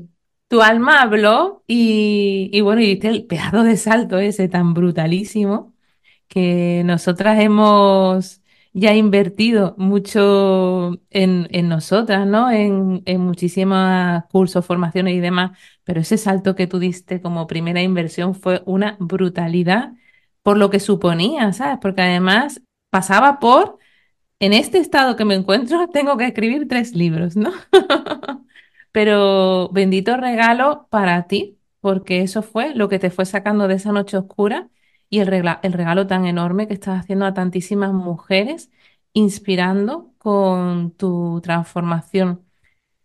Tu 0.48 0.62
alma 0.62 1.02
habló 1.02 1.62
y, 1.66 2.60
bueno, 2.62 2.80
y 2.80 2.86
diste 2.86 3.08
el 3.08 3.26
pedazo 3.26 3.62
de 3.64 3.76
salto 3.76 4.18
ese 4.18 4.48
tan 4.48 4.74
brutalísimo 4.74 5.74
que 6.26 6.82
nosotras 6.84 7.40
hemos 7.40 8.42
ya 8.72 8.94
invertido 8.94 9.74
mucho 9.78 10.98
en, 11.10 11.48
en 11.50 11.68
nosotras, 11.68 12.26
¿no? 12.26 12.50
En, 12.50 13.02
en 13.06 13.20
muchísimos 13.20 14.24
cursos, 14.30 14.64
formaciones 14.64 15.14
y 15.14 15.20
demás, 15.20 15.58
pero 15.84 16.00
ese 16.00 16.18
salto 16.18 16.54
que 16.54 16.66
tú 16.66 16.78
diste 16.78 17.20
como 17.20 17.46
primera 17.46 17.82
inversión 17.82 18.34
fue 18.34 18.62
una 18.66 18.96
brutalidad 19.00 19.92
por 20.42 20.56
lo 20.58 20.70
que 20.70 20.80
suponía, 20.80 21.52
¿sabes? 21.52 21.78
Porque 21.80 22.02
además 22.02 22.62
pasaba 22.90 23.38
por, 23.38 23.78
en 24.40 24.52
este 24.52 24.78
estado 24.78 25.16
que 25.16 25.24
me 25.24 25.34
encuentro, 25.34 25.88
tengo 25.92 26.16
que 26.16 26.26
escribir 26.26 26.68
tres 26.68 26.94
libros, 26.94 27.36
¿no? 27.36 27.52
Pero 28.92 29.68
bendito 29.70 30.16
regalo 30.16 30.86
para 30.90 31.26
ti, 31.26 31.58
porque 31.80 32.22
eso 32.22 32.42
fue 32.42 32.74
lo 32.74 32.88
que 32.88 32.98
te 32.98 33.10
fue 33.10 33.26
sacando 33.26 33.68
de 33.68 33.74
esa 33.74 33.92
noche 33.92 34.16
oscura 34.16 34.68
y 35.10 35.20
el, 35.20 35.32
el 35.62 35.72
regalo 35.72 36.06
tan 36.06 36.26
enorme 36.26 36.68
que 36.68 36.74
estás 36.74 37.00
haciendo 37.00 37.26
a 37.26 37.34
tantísimas 37.34 37.92
mujeres, 37.92 38.70
inspirando 39.12 40.12
con 40.18 40.92
tu 40.92 41.40
transformación. 41.42 42.44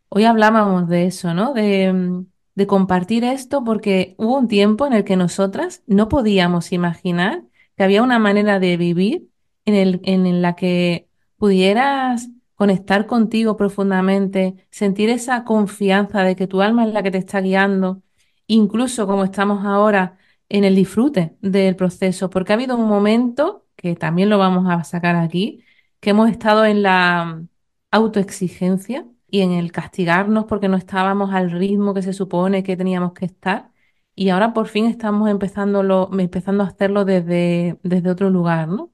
Hoy 0.10 0.26
hablábamos 0.26 0.88
de 0.90 1.08
eso, 1.08 1.34
¿no? 1.34 1.54
De, 1.54 2.26
de 2.56 2.68
compartir 2.68 3.24
esto 3.24 3.64
porque 3.64 4.16
hubo 4.18 4.38
un 4.38 4.48
tiempo 4.48 4.86
en 4.86 4.94
el 4.94 5.04
que 5.04 5.16
nosotras 5.16 5.84
no 5.88 6.10
podíamos 6.10 6.72
imaginar 6.72 7.44
que 7.76 7.84
había 7.84 8.04
una 8.04 8.20
manera 8.20 8.60
de 8.60 8.78
vivir 8.78 9.30
en 9.66 9.76
el, 9.76 10.02
en 10.04 10.42
la 10.42 10.56
que 10.56 11.08
pudieras 11.44 12.30
conectar 12.56 13.06
contigo 13.08 13.58
profundamente, 13.58 14.56
sentir 14.72 15.10
esa 15.10 15.44
confianza 15.44 16.22
de 16.24 16.36
que 16.36 16.48
tu 16.48 16.62
alma 16.62 16.86
es 16.86 16.94
la 16.94 17.04
que 17.04 17.12
te 17.12 17.18
está 17.18 17.42
guiando, 17.42 18.02
incluso 18.48 19.08
como 19.08 19.24
estamos 19.26 19.66
ahora 19.66 20.18
en 20.50 20.64
el 20.64 20.76
disfrute 20.76 21.36
del 21.42 21.76
proceso, 21.76 22.30
porque 22.30 22.54
ha 22.54 22.56
habido 22.56 22.76
un 22.78 22.88
momento, 22.88 23.66
que 23.76 23.96
también 23.96 24.30
lo 24.30 24.38
vamos 24.38 24.66
a 24.70 24.84
sacar 24.84 25.16
aquí, 25.16 25.64
que 26.00 26.12
hemos 26.12 26.30
estado 26.30 26.66
en 26.66 26.84
la 26.84 27.44
autoexigencia 27.92 29.06
y 29.30 29.42
en 29.42 29.52
el 29.54 29.72
castigarnos 29.72 30.46
porque 30.46 30.70
no 30.70 30.78
estábamos 30.78 31.34
al 31.34 31.52
ritmo 31.52 31.94
que 31.94 32.02
se 32.04 32.14
supone 32.14 32.64
que 32.64 32.78
teníamos 32.78 33.14
que 33.14 33.26
estar. 33.26 33.72
Y 34.16 34.30
ahora 34.30 34.54
por 34.54 34.68
fin 34.68 34.86
estamos 34.86 35.30
empezándolo, 35.30 36.10
empezando 36.20 36.64
a 36.64 36.68
hacerlo 36.68 37.04
desde, 37.06 37.80
desde 37.84 38.10
otro 38.12 38.30
lugar, 38.30 38.68
¿no? 38.68 38.92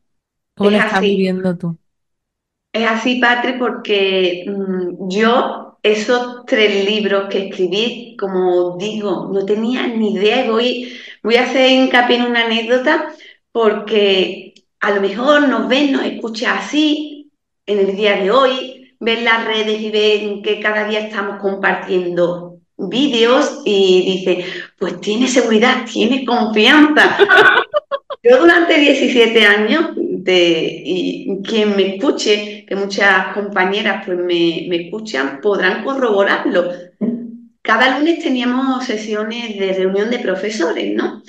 ¿Cómo 0.55 0.69
Es 0.69 0.73
lo 0.73 0.79
estás 0.79 1.01
así. 1.01 1.03
viviendo 1.03 1.57
tú? 1.57 1.77
Es 2.79 2.87
así, 2.87 3.15
Patri, 3.15 3.53
porque 3.59 4.45
mm, 4.47 5.09
yo 5.09 5.77
esos 5.83 6.45
tres 6.45 6.85
libros 6.85 7.27
que 7.29 7.49
escribí, 7.49 8.15
como 8.17 8.77
digo, 8.77 9.29
no 9.33 9.45
tenía 9.45 9.85
ni 9.87 10.13
idea 10.13 10.45
y 10.45 10.49
voy, 10.49 10.97
voy 11.21 11.35
a 11.35 11.43
hacer 11.43 11.71
hincapié 11.71 12.17
en 12.17 12.23
una 12.23 12.45
anécdota 12.45 13.13
porque 13.51 14.53
a 14.79 14.91
lo 14.91 15.01
mejor 15.01 15.49
nos 15.49 15.67
ven, 15.67 15.91
nos 15.91 16.05
escucha 16.05 16.57
así 16.57 17.31
en 17.65 17.79
el 17.79 17.97
día 17.97 18.15
de 18.15 18.31
hoy, 18.31 18.93
ven 18.97 19.25
las 19.25 19.45
redes 19.45 19.81
y 19.81 19.91
ven 19.91 20.41
que 20.41 20.61
cada 20.61 20.87
día 20.87 21.01
estamos 21.01 21.41
compartiendo 21.41 22.59
vídeos 22.77 23.61
y 23.65 24.05
dice, 24.05 24.45
pues 24.77 25.01
tiene 25.01 25.27
seguridad, 25.27 25.83
tiene 25.91 26.23
confianza. 26.23 27.17
Yo 28.23 28.37
durante 28.37 28.77
17 28.77 29.45
años, 29.45 29.91
de, 30.23 30.81
y 30.85 31.41
quien 31.43 31.75
me 31.75 31.95
escuche, 31.95 32.65
que 32.67 32.75
muchas 32.75 33.33
compañeras 33.33 34.03
pues 34.05 34.17
me, 34.17 34.65
me 34.69 34.85
escuchan, 34.85 35.39
podrán 35.41 35.83
corroborarlo. 35.83 36.71
Cada 37.61 37.99
lunes 37.99 38.23
teníamos 38.23 38.85
sesiones 38.85 39.59
de 39.59 39.73
reunión 39.73 40.09
de 40.09 40.19
profesores, 40.19 40.93
¿no? 40.95 41.21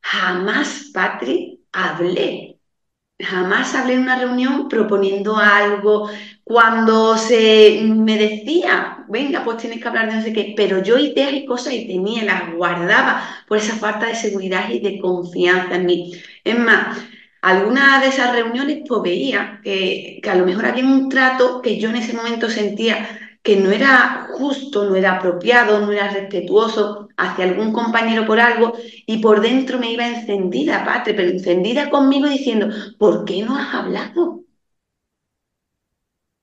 Jamás, 0.00 0.90
Patri, 0.92 1.60
hablé 1.72 2.58
Jamás 3.20 3.74
hablé 3.74 3.94
en 3.94 4.02
una 4.02 4.16
reunión 4.18 4.68
proponiendo 4.68 5.36
algo. 5.36 6.08
Cuando 6.44 7.16
se 7.16 7.80
me 7.82 8.16
decía, 8.16 9.04
venga, 9.08 9.44
pues 9.44 9.56
tienes 9.58 9.80
que 9.80 9.88
hablar 9.88 10.08
de 10.08 10.16
no 10.16 10.22
sé 10.22 10.32
qué, 10.32 10.54
pero 10.56 10.82
yo 10.82 10.98
ideas 10.98 11.32
y 11.32 11.44
cosas 11.44 11.72
y 11.74 11.86
tenía, 11.88 12.24
las 12.24 12.54
guardaba 12.54 13.22
por 13.48 13.58
esa 13.58 13.74
falta 13.76 14.06
de 14.06 14.14
seguridad 14.14 14.70
y 14.70 14.78
de 14.80 15.00
confianza 15.00 15.74
en 15.76 15.86
mí. 15.86 16.12
Es 16.44 16.58
más, 16.58 16.98
algunas 17.42 18.00
de 18.02 18.08
esas 18.08 18.32
reuniones 18.32 18.80
pues 18.88 19.02
veía 19.02 19.60
que, 19.62 20.20
que 20.22 20.30
a 20.30 20.34
lo 20.34 20.46
mejor 20.46 20.66
había 20.66 20.84
un 20.84 21.08
trato 21.08 21.62
que 21.62 21.78
yo 21.78 21.90
en 21.90 21.96
ese 21.96 22.12
momento 22.14 22.48
sentía 22.50 23.06
que 23.42 23.56
no 23.56 23.70
era 23.70 24.28
justo, 24.32 24.84
no 24.84 24.96
era 24.96 25.16
apropiado, 25.16 25.80
no 25.80 25.92
era 25.92 26.08
respetuoso 26.10 27.08
hacia 27.16 27.44
algún 27.44 27.72
compañero 27.72 28.26
por 28.26 28.40
algo 28.40 28.72
y 29.06 29.18
por 29.18 29.40
dentro 29.40 29.78
me 29.78 29.92
iba 29.92 30.06
encendida, 30.06 30.84
Patri, 30.84 31.14
pero 31.14 31.30
encendida 31.30 31.88
conmigo 31.90 32.28
diciendo, 32.28 32.68
¿por 32.98 33.24
qué 33.24 33.42
no 33.42 33.56
has 33.56 33.74
hablado? 33.74 34.42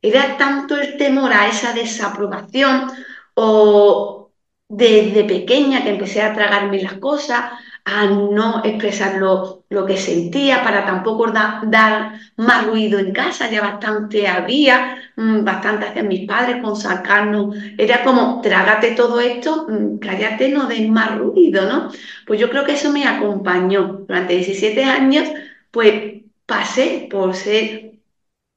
Era 0.01 0.37
tanto 0.37 0.77
el 0.77 0.97
temor 0.97 1.33
a 1.33 1.47
esa 1.49 1.73
desaprobación 1.73 2.91
o 3.35 4.31
desde 4.67 5.23
pequeña 5.23 5.83
que 5.83 5.89
empecé 5.91 6.21
a 6.21 6.33
tragarme 6.33 6.81
las 6.81 6.93
cosas, 6.95 7.51
a 7.87 8.05
no 8.07 8.63
expresar 8.65 9.17
lo, 9.17 9.63
que 9.85 9.97
sentía 9.97 10.63
para 10.63 10.85
tampoco 10.85 11.27
da- 11.31 11.61
dar 11.65 12.13
más 12.37 12.65
ruido 12.65 12.97
en 12.99 13.13
casa, 13.13 13.49
ya 13.49 13.61
bastante 13.61 14.27
había, 14.27 14.97
mm, 15.15 15.43
bastante 15.43 15.85
hacían 15.85 16.07
mis 16.07 16.27
padres 16.27 16.61
con 16.63 16.75
sacarnos, 16.75 17.55
era 17.77 18.03
como, 18.03 18.41
trágate 18.41 18.91
todo 18.91 19.19
esto, 19.19 19.67
mm, 19.69 19.99
cállate, 19.99 20.49
no 20.49 20.67
des 20.67 20.89
más 20.89 21.15
ruido, 21.17 21.67
¿no? 21.69 21.89
Pues 22.25 22.39
yo 22.39 22.49
creo 22.49 22.65
que 22.65 22.73
eso 22.73 22.91
me 22.91 23.05
acompañó. 23.07 24.03
Durante 24.07 24.33
17 24.35 24.83
años, 24.83 25.29
pues 25.71 26.23
pasé 26.45 27.07
por 27.11 27.35
ser 27.35 27.91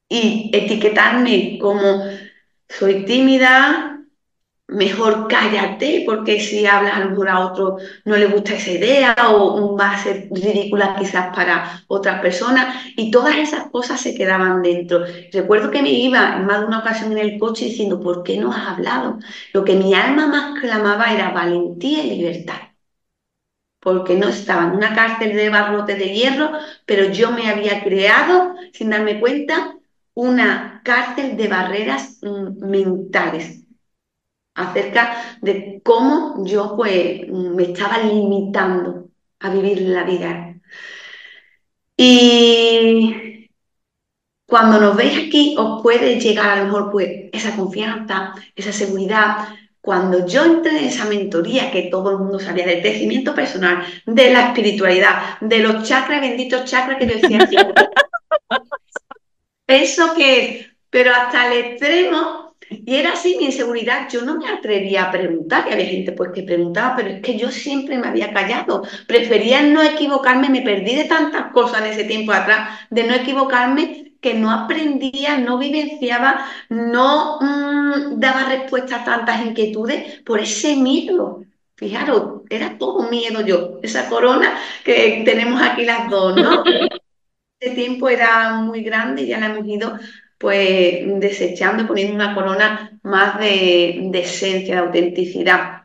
y 0.09 0.51
etiquetarme 0.53 1.57
como 1.61 2.03
soy 2.69 3.05
tímida, 3.05 3.98
mejor 4.69 5.27
cállate, 5.27 6.03
porque 6.05 6.39
si 6.39 6.65
hablas 6.65 6.95
a 6.95 6.99
lo 7.01 7.09
mejor 7.11 7.29
a 7.29 7.39
otro 7.39 7.77
no 8.05 8.15
le 8.17 8.27
gusta 8.27 8.55
esa 8.55 8.71
idea 8.71 9.15
o 9.29 9.75
va 9.77 9.93
a 9.93 10.03
ser 10.03 10.27
ridícula 10.31 10.95
quizás 10.97 11.35
para 11.35 11.83
otras 11.87 12.21
personas 12.21 12.75
y 12.95 13.11
todas 13.11 13.37
esas 13.37 13.69
cosas 13.71 13.99
se 14.01 14.15
quedaban 14.15 14.61
dentro. 14.61 15.03
Recuerdo 15.31 15.71
que 15.71 15.81
me 15.81 15.91
iba 15.91 16.37
en 16.37 16.45
más 16.45 16.61
de 16.61 16.67
una 16.67 16.79
ocasión 16.79 17.11
en 17.11 17.17
el 17.19 17.39
coche 17.39 17.65
diciendo, 17.65 17.99
¿por 17.99 18.23
qué 18.23 18.37
no 18.37 18.51
has 18.51 18.67
hablado? 18.67 19.19
Lo 19.53 19.63
que 19.63 19.75
mi 19.75 19.93
alma 19.93 20.27
más 20.27 20.59
clamaba 20.59 21.11
era 21.13 21.31
valentía 21.31 22.03
y 22.03 22.17
libertad. 22.17 22.57
Porque 23.79 24.15
no 24.15 24.27
estaba 24.27 24.63
en 24.65 24.71
una 24.71 24.93
cárcel 24.93 25.35
de 25.35 25.49
barrote 25.49 25.95
de 25.95 26.13
hierro, 26.13 26.51
pero 26.85 27.11
yo 27.11 27.31
me 27.31 27.49
había 27.49 27.83
creado, 27.83 28.55
sin 28.73 28.89
darme 28.89 29.19
cuenta, 29.19 29.75
una 30.13 30.81
cárcel 30.83 31.37
de 31.37 31.47
barreras 31.47 32.19
mm, 32.21 32.65
mentales 32.65 33.58
acerca 34.59 35.37
de 35.41 35.81
cómo 35.83 36.45
yo 36.45 36.75
pues 36.75 37.27
me 37.29 37.63
estaba 37.63 37.99
limitando 37.99 39.09
a 39.39 39.49
vivir 39.49 39.81
la 39.81 40.03
vida. 40.03 40.55
Y 41.95 43.47
cuando 44.45 44.79
nos 44.79 44.95
veis 44.95 45.27
aquí 45.27 45.55
os 45.57 45.81
puede 45.81 46.19
llegar 46.19 46.49
a 46.49 46.55
lo 46.57 46.65
mejor 46.65 46.91
pues 46.91 47.29
esa 47.31 47.55
confianza, 47.55 48.33
esa 48.55 48.71
seguridad. 48.71 49.49
Cuando 49.81 50.27
yo 50.27 50.43
entré 50.43 50.79
en 50.79 50.85
esa 50.85 51.05
mentoría 51.05 51.71
que 51.71 51.83
todo 51.83 52.11
el 52.11 52.17
mundo 52.17 52.39
sabía 52.39 52.65
del 52.65 52.81
crecimiento 52.81 53.33
personal, 53.33 53.85
de 54.05 54.31
la 54.31 54.47
espiritualidad, 54.47 55.39
de 55.39 55.59
los 55.59 55.87
chakras, 55.87 56.21
benditos 56.21 56.65
chakras 56.65 56.97
que 56.97 57.07
yo 57.07 57.15
decía, 57.15 57.47
¿eso 59.67 60.13
que 60.15 60.45
es? 60.45 60.67
Pero 60.89 61.13
hasta 61.13 61.53
el 61.53 61.65
extremo 61.65 62.48
y 62.69 62.95
era 62.95 63.13
así 63.13 63.35
mi 63.37 63.45
inseguridad, 63.45 64.07
yo 64.11 64.21
no 64.21 64.37
me 64.37 64.47
atrevía 64.47 65.03
a 65.05 65.11
preguntar, 65.11 65.65
y 65.67 65.73
había 65.73 65.85
gente 65.85 66.11
pues 66.11 66.31
que 66.33 66.43
preguntaba, 66.43 66.95
pero 66.95 67.09
es 67.09 67.21
que 67.21 67.37
yo 67.37 67.51
siempre 67.51 67.97
me 67.97 68.07
había 68.07 68.31
callado, 68.33 68.83
prefería 69.07 69.61
no 69.63 69.81
equivocarme, 69.81 70.49
me 70.49 70.61
perdí 70.61 70.95
de 70.95 71.05
tantas 71.05 71.51
cosas 71.51 71.81
en 71.81 71.87
ese 71.87 72.03
tiempo 72.03 72.31
atrás, 72.31 72.79
de 72.89 73.03
no 73.05 73.15
equivocarme, 73.15 74.13
que 74.21 74.33
no 74.33 74.51
aprendía, 74.51 75.37
no 75.37 75.57
vivenciaba, 75.57 76.45
no 76.69 77.39
mmm, 77.41 78.19
daba 78.19 78.49
respuesta 78.49 78.97
a 78.97 79.05
tantas 79.05 79.45
inquietudes 79.45 80.21
por 80.21 80.39
ese 80.39 80.75
miedo. 80.75 81.45
Fijaros, 81.75 82.41
era 82.49 82.77
todo 82.77 83.09
miedo 83.09 83.41
yo, 83.41 83.79
esa 83.81 84.09
corona 84.09 84.59
que 84.83 85.21
tenemos 85.25 85.61
aquí 85.61 85.85
las 85.85 86.09
dos, 86.09 86.35
¿no? 86.35 86.63
Ese 87.61 87.75
tiempo 87.75 88.07
era 88.07 88.53
muy 88.53 88.83
grande, 88.83 89.27
ya 89.27 89.37
la 89.37 89.47
hemos 89.47 89.67
ido 89.67 89.99
pues 90.39 91.01
desechando 91.19 91.87
poniendo 91.87 92.15
una 92.15 92.33
corona 92.35 92.99
más 93.03 93.39
de, 93.39 94.09
esencia, 94.15 94.75
de 94.75 94.81
autenticidad. 94.81 95.83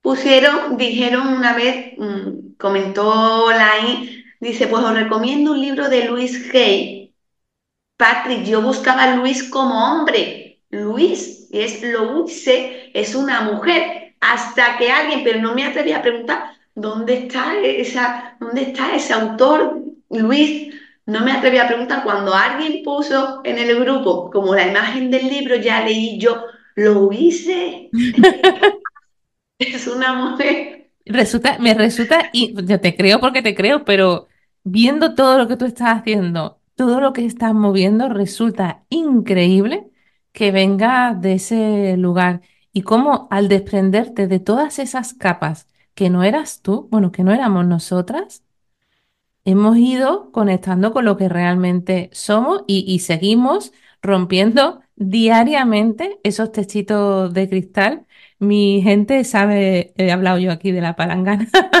Pusieron, 0.00 0.76
dijeron 0.78 1.28
una 1.28 1.54
vez, 1.54 1.92
mm, 1.98 2.54
comentó 2.58 3.50
Lai, 3.50 4.24
dice, 4.40 4.66
pues 4.66 4.82
os 4.82 4.94
recomiendo 4.94 5.52
un 5.52 5.60
libro 5.60 5.88
de 5.88 6.06
Luis 6.06 6.50
Hay. 6.54 7.14
Patrick, 7.96 8.44
yo 8.44 8.62
buscaba 8.62 9.04
a 9.04 9.16
Luis 9.16 9.44
como 9.50 9.74
hombre. 9.92 10.62
Luis, 10.70 11.48
es 11.52 11.82
lo 11.82 12.24
hice, 12.26 12.90
es 12.94 13.14
una 13.14 13.42
mujer. 13.42 14.14
Hasta 14.20 14.78
que 14.78 14.90
alguien, 14.90 15.22
pero 15.24 15.40
no 15.40 15.54
me 15.54 15.64
atreví 15.66 15.92
a 15.92 16.02
preguntar, 16.02 16.56
¿dónde 16.74 17.14
está, 17.14 17.58
esa, 17.60 18.36
¿dónde 18.40 18.62
está 18.62 18.94
ese 18.94 19.12
autor, 19.12 19.82
Luis? 20.10 20.74
No 21.10 21.24
me 21.24 21.32
atreví 21.32 21.58
a 21.58 21.66
preguntar, 21.66 22.04
cuando 22.04 22.32
alguien 22.32 22.84
puso 22.84 23.40
en 23.42 23.58
el 23.58 23.80
grupo 23.80 24.30
como 24.30 24.54
la 24.54 24.68
imagen 24.68 25.10
del 25.10 25.26
libro, 25.26 25.56
ya 25.56 25.84
leí 25.84 26.20
yo, 26.20 26.44
lo 26.76 27.10
hice. 27.12 27.90
es 29.58 29.86
una 29.88 30.14
mujer. 30.14 30.92
Resulta, 31.04 31.58
me 31.58 31.74
resulta, 31.74 32.30
y 32.32 32.54
yo 32.64 32.80
te 32.80 32.94
creo 32.94 33.18
porque 33.18 33.42
te 33.42 33.56
creo, 33.56 33.84
pero 33.84 34.28
viendo 34.62 35.16
todo 35.16 35.36
lo 35.36 35.48
que 35.48 35.56
tú 35.56 35.64
estás 35.64 35.98
haciendo, 35.98 36.60
todo 36.76 37.00
lo 37.00 37.12
que 37.12 37.26
estás 37.26 37.54
moviendo, 37.54 38.08
resulta 38.08 38.84
increíble 38.88 39.90
que 40.30 40.52
venga 40.52 41.14
de 41.14 41.32
ese 41.34 41.96
lugar. 41.96 42.42
Y 42.72 42.82
cómo 42.82 43.26
al 43.32 43.48
desprenderte 43.48 44.28
de 44.28 44.38
todas 44.38 44.78
esas 44.78 45.12
capas 45.14 45.66
que 45.94 46.08
no 46.08 46.22
eras 46.22 46.62
tú, 46.62 46.86
bueno, 46.92 47.10
que 47.10 47.24
no 47.24 47.32
éramos 47.32 47.66
nosotras, 47.66 48.44
hemos 49.44 49.76
ido 49.76 50.30
conectando 50.32 50.92
con 50.92 51.04
lo 51.04 51.16
que 51.16 51.28
realmente 51.28 52.10
somos 52.12 52.64
y, 52.66 52.98
seguimos 53.00 53.72
rompiendo 54.02 54.82
diariamente 54.96 56.18
esos 56.24 56.52
techitos 56.52 57.32
de 57.34 57.48
cristal. 57.48 58.06
Mi 58.38 58.82
gente 58.82 59.24
sabe, 59.24 59.92
he 59.96 60.10
hablado 60.12 60.38
yo 60.38 60.52
aquí 60.52 60.72
de 60.72 60.80
la 60.80 60.96
palangana. 60.96 61.48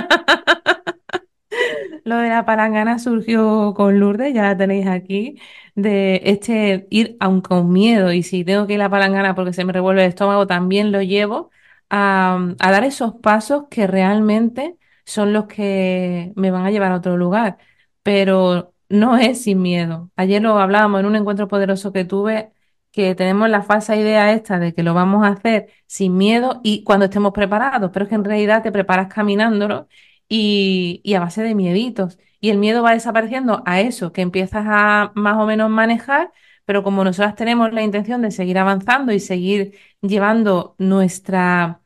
Lo 2.04 2.16
de 2.16 2.28
la 2.28 2.44
palangana 2.44 2.98
surgió 2.98 3.74
con 3.74 4.00
Lourdes, 4.00 4.34
ya 4.34 4.42
la 4.42 4.56
tenéis 4.56 4.86
aquí, 4.86 5.38
de 5.74 6.20
este 6.24 6.86
ir 6.90 7.16
aunque 7.20 7.48
con 7.48 7.70
miedo 7.72 8.12
y 8.12 8.22
si 8.22 8.44
tengo 8.44 8.66
que 8.66 8.74
ir 8.74 8.80
a 8.80 8.84
la 8.84 8.90
palangana 8.90 9.34
porque 9.34 9.52
se 9.52 9.64
me 9.64 9.72
revuelve 9.72 10.02
el 10.02 10.08
estómago, 10.08 10.46
también 10.46 10.92
lo 10.92 11.02
llevo 11.02 11.50
a, 11.90 12.54
dar 12.58 12.84
esos 12.84 13.14
pasos 13.16 13.64
que 13.70 13.86
realmente 13.86 14.76
son 15.04 15.32
los 15.32 15.46
que 15.46 16.32
me 16.36 16.50
van 16.50 16.66
a 16.66 16.70
llevar 16.70 16.92
a 16.92 16.96
otro 16.96 17.16
lugar, 17.16 17.58
pero 18.02 18.74
no 18.88 19.16
es 19.18 19.42
sin 19.44 19.62
miedo. 19.62 20.10
Ayer 20.16 20.42
lo 20.42 20.58
hablábamos 20.58 21.00
en 21.00 21.06
un 21.06 21.16
encuentro 21.16 21.48
poderoso 21.48 21.92
que 21.92 22.04
tuve, 22.04 22.52
que 22.92 23.14
tenemos 23.14 23.48
la 23.48 23.62
falsa 23.62 23.96
idea 23.96 24.32
esta 24.32 24.58
de 24.58 24.74
que 24.74 24.82
lo 24.82 24.94
vamos 24.94 25.24
a 25.24 25.28
hacer 25.30 25.68
sin 25.86 26.16
miedo 26.16 26.60
y 26.64 26.82
cuando 26.84 27.06
estemos 27.06 27.32
preparados, 27.32 27.90
pero 27.92 28.04
es 28.04 28.08
que 28.08 28.16
en 28.16 28.24
realidad 28.24 28.62
te 28.62 28.72
preparas 28.72 29.12
caminándolo 29.12 29.88
y, 30.28 31.00
y 31.04 31.14
a 31.14 31.20
base 31.20 31.42
de 31.42 31.54
mieditos. 31.54 32.18
Y 32.40 32.50
el 32.50 32.58
miedo 32.58 32.82
va 32.82 32.92
desapareciendo 32.92 33.62
a 33.66 33.80
eso 33.80 34.12
que 34.12 34.22
empiezas 34.22 34.64
a 34.66 35.12
más 35.14 35.36
o 35.38 35.46
menos 35.46 35.70
manejar, 35.70 36.32
pero 36.64 36.82
como 36.82 37.04
nosotras 37.04 37.34
tenemos 37.34 37.72
la 37.72 37.82
intención 37.82 38.22
de 38.22 38.30
seguir 38.30 38.58
avanzando 38.58 39.12
y 39.12 39.20
seguir 39.20 39.76
llevando 40.02 40.74
nuestra 40.78 41.80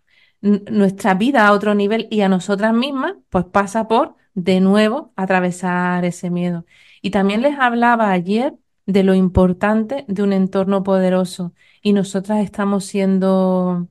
nuestra 0.45 1.15
vida 1.15 1.47
a 1.47 1.53
otro 1.53 1.75
nivel 1.75 2.07
y 2.11 2.21
a 2.21 2.29
nosotras 2.29 2.75
mismas, 2.75 3.15
pues 3.31 3.47
pasa 3.47 3.89
por, 3.89 4.17
de 4.35 4.61
nuevo, 4.61 5.13
atravesar 5.17 6.05
ese 6.05 6.31
miedo. 6.31 6.67
Y 7.03 7.11
también 7.11 7.43
les 7.43 7.59
hablaba 7.59 8.11
ayer 8.11 8.55
de 8.87 9.05
lo 9.05 9.15
importante 9.15 10.05
de 10.09 10.23
un 10.23 10.33
entorno 10.35 10.83
poderoso 10.83 11.55
y 11.83 11.95
nosotras 11.95 12.45
estamos 12.45 12.85
siendo, 12.85 13.89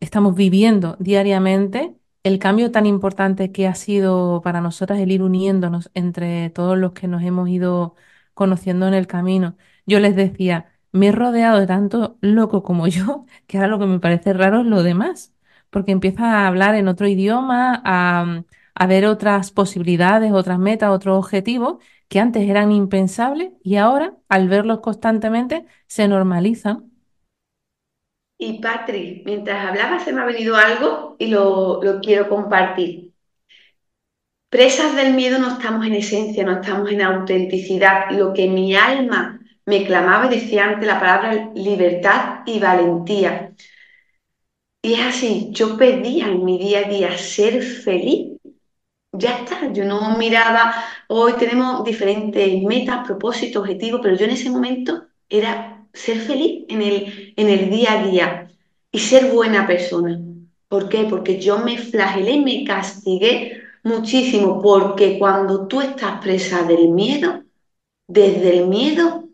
estamos 0.00 0.34
viviendo 0.34 0.96
diariamente 1.00 1.94
el 2.22 2.38
cambio 2.38 2.70
tan 2.70 2.86
importante 2.86 3.52
que 3.52 3.66
ha 3.66 3.74
sido 3.74 4.40
para 4.42 4.60
nosotras 4.60 4.98
el 5.00 5.12
ir 5.12 5.22
uniéndonos 5.22 5.90
entre 5.94 6.50
todos 6.50 6.78
los 6.78 6.92
que 6.92 7.08
nos 7.08 7.22
hemos 7.22 7.48
ido 7.48 7.96
conociendo 8.34 8.88
en 8.88 8.94
el 8.94 9.06
camino. 9.06 9.56
Yo 9.86 10.00
les 10.00 10.16
decía, 10.16 10.72
me 10.92 11.08
he 11.08 11.12
rodeado 11.12 11.60
de 11.60 11.66
tanto 11.66 12.18
loco 12.22 12.62
como 12.62 12.86
yo, 12.88 13.26
que 13.46 13.58
ahora 13.58 13.68
lo 13.68 13.78
que 13.78 13.86
me 13.86 14.00
parece 14.00 14.32
raro 14.32 14.60
es 14.60 14.66
lo 14.66 14.82
demás 14.82 15.34
porque 15.70 15.92
empieza 15.92 16.24
a 16.24 16.46
hablar 16.46 16.74
en 16.74 16.88
otro 16.88 17.06
idioma, 17.08 17.80
a, 17.84 18.86
ver 18.86 19.06
otras 19.06 19.50
posibilidades, 19.50 20.32
otras 20.32 20.58
metas, 20.58 20.90
otros 20.90 21.18
objetivos 21.18 21.82
que 22.08 22.18
antes 22.20 22.48
eran 22.48 22.72
impensables 22.72 23.52
y 23.62 23.76
ahora, 23.76 24.14
al 24.28 24.48
verlos 24.48 24.80
constantemente, 24.80 25.66
se 25.86 26.08
normalizan. 26.08 26.90
Y 28.38 28.60
Patri, 28.60 29.22
mientras 29.26 29.66
hablaba 29.66 30.00
se 30.00 30.12
me 30.12 30.22
ha 30.22 30.24
venido 30.24 30.56
algo 30.56 31.16
y 31.18 31.28
lo, 31.28 31.82
lo 31.82 32.00
quiero 32.00 32.28
compartir. 32.28 33.12
Presas 34.48 34.96
del 34.96 35.14
miedo 35.14 35.38
no 35.38 35.48
estamos 35.48 35.86
en 35.86 35.94
esencia, 35.94 36.44
no 36.44 36.60
estamos 36.60 36.90
en 36.90 37.02
autenticidad. 37.02 38.10
Lo 38.10 38.32
que 38.32 38.48
mi 38.48 38.74
alma 38.74 39.40
me 39.64 39.86
clamaba 39.86 40.26
y 40.26 40.30
decía 40.30 40.64
ante 40.64 40.86
la 40.86 40.98
palabra 40.98 41.50
libertad 41.54 42.40
y 42.46 42.58
valentía. 42.58 43.52
Y 44.82 44.94
es 44.94 45.00
así, 45.00 45.48
yo 45.52 45.76
pedía 45.76 46.28
en 46.28 46.44
mi 46.44 46.58
día 46.58 46.80
a 46.86 46.88
día 46.88 47.16
ser 47.18 47.62
feliz. 47.62 48.38
Ya 49.12 49.38
está, 49.38 49.72
yo 49.72 49.84
no 49.84 50.16
miraba, 50.18 50.74
hoy 51.08 51.34
tenemos 51.34 51.84
diferentes 51.84 52.62
metas, 52.62 53.06
propósitos, 53.06 53.62
objetivos, 53.62 54.00
pero 54.02 54.16
yo 54.16 54.26
en 54.26 54.32
ese 54.32 54.50
momento 54.50 55.04
era 55.28 55.86
ser 55.92 56.18
feliz 56.20 56.64
en 56.68 56.82
el, 56.82 57.34
en 57.36 57.48
el 57.48 57.70
día 57.70 57.94
a 58.00 58.04
día 58.06 58.48
y 58.92 58.98
ser 59.00 59.32
buena 59.32 59.66
persona. 59.66 60.20
¿Por 60.68 60.88
qué? 60.88 61.04
Porque 61.04 61.40
yo 61.40 61.58
me 61.58 61.78
flagelé 61.78 62.32
y 62.32 62.44
me 62.44 62.64
castigué 62.64 63.62
muchísimo, 63.84 64.62
porque 64.62 65.18
cuando 65.18 65.66
tú 65.68 65.80
estás 65.80 66.20
presa 66.22 66.62
del 66.64 66.88
miedo, 66.90 67.44
desde 68.08 68.58
el 68.58 68.68
miedo, 68.68 69.24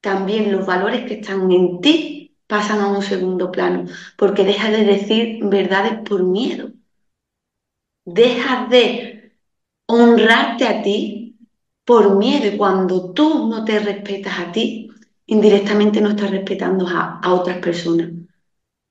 también 0.00 0.52
los 0.52 0.66
valores 0.66 1.06
que 1.06 1.14
están 1.14 1.50
en 1.52 1.80
ti 1.80 2.19
pasan 2.50 2.80
a 2.80 2.88
un 2.88 3.02
segundo 3.02 3.52
plano, 3.52 3.84
porque 4.16 4.44
dejas 4.44 4.72
de 4.72 4.84
decir 4.84 5.38
verdades 5.44 6.00
por 6.06 6.24
miedo. 6.24 6.72
Dejas 8.04 8.68
de 8.68 9.32
honrarte 9.86 10.66
a 10.66 10.82
ti 10.82 11.36
por 11.84 12.16
miedo 12.16 12.48
y 12.48 12.56
cuando 12.56 13.12
tú 13.12 13.48
no 13.48 13.64
te 13.64 13.78
respetas 13.78 14.36
a 14.40 14.50
ti, 14.50 14.90
indirectamente 15.26 16.00
no 16.00 16.10
estás 16.10 16.32
respetando 16.32 16.88
a, 16.88 17.20
otras 17.32 17.58
personas. 17.58 18.08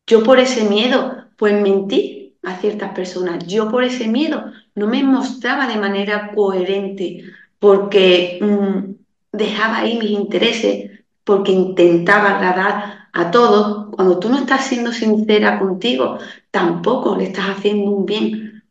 Yo 0.07 0.23
por 0.23 0.39
ese 0.39 0.63
miedo, 0.63 1.25
pues 1.35 1.53
mentí 1.61 2.37
a 2.43 2.55
ciertas 2.55 2.93
personas. 2.93 3.45
Yo 3.45 3.69
por 3.69 3.83
ese 3.83 4.07
miedo 4.07 4.45
no 4.73 4.87
me 4.87 5.03
mostraba 5.03 5.67
de 5.67 5.75
manera 5.75 6.31
coherente 6.33 7.25
porque 7.59 8.39
mm, 8.41 8.93
dejaba 9.33 9.79
ahí 9.79 9.97
mis 9.97 10.11
intereses, 10.11 10.91
porque 11.25 11.51
intentaba 11.51 12.37
agradar 12.37 12.98
a 13.19 13.31
todos. 13.31 13.87
Cuando 13.95 14.19
tú 14.19 14.29
no 14.29 14.37
estás 14.37 14.65
siendo 14.65 14.91
sincera 14.91 15.59
contigo, 15.59 16.17
tampoco 16.51 17.15
le 17.15 17.25
estás 17.25 17.57
haciendo 17.57 17.91
un 17.91 18.05
bien 18.05 18.63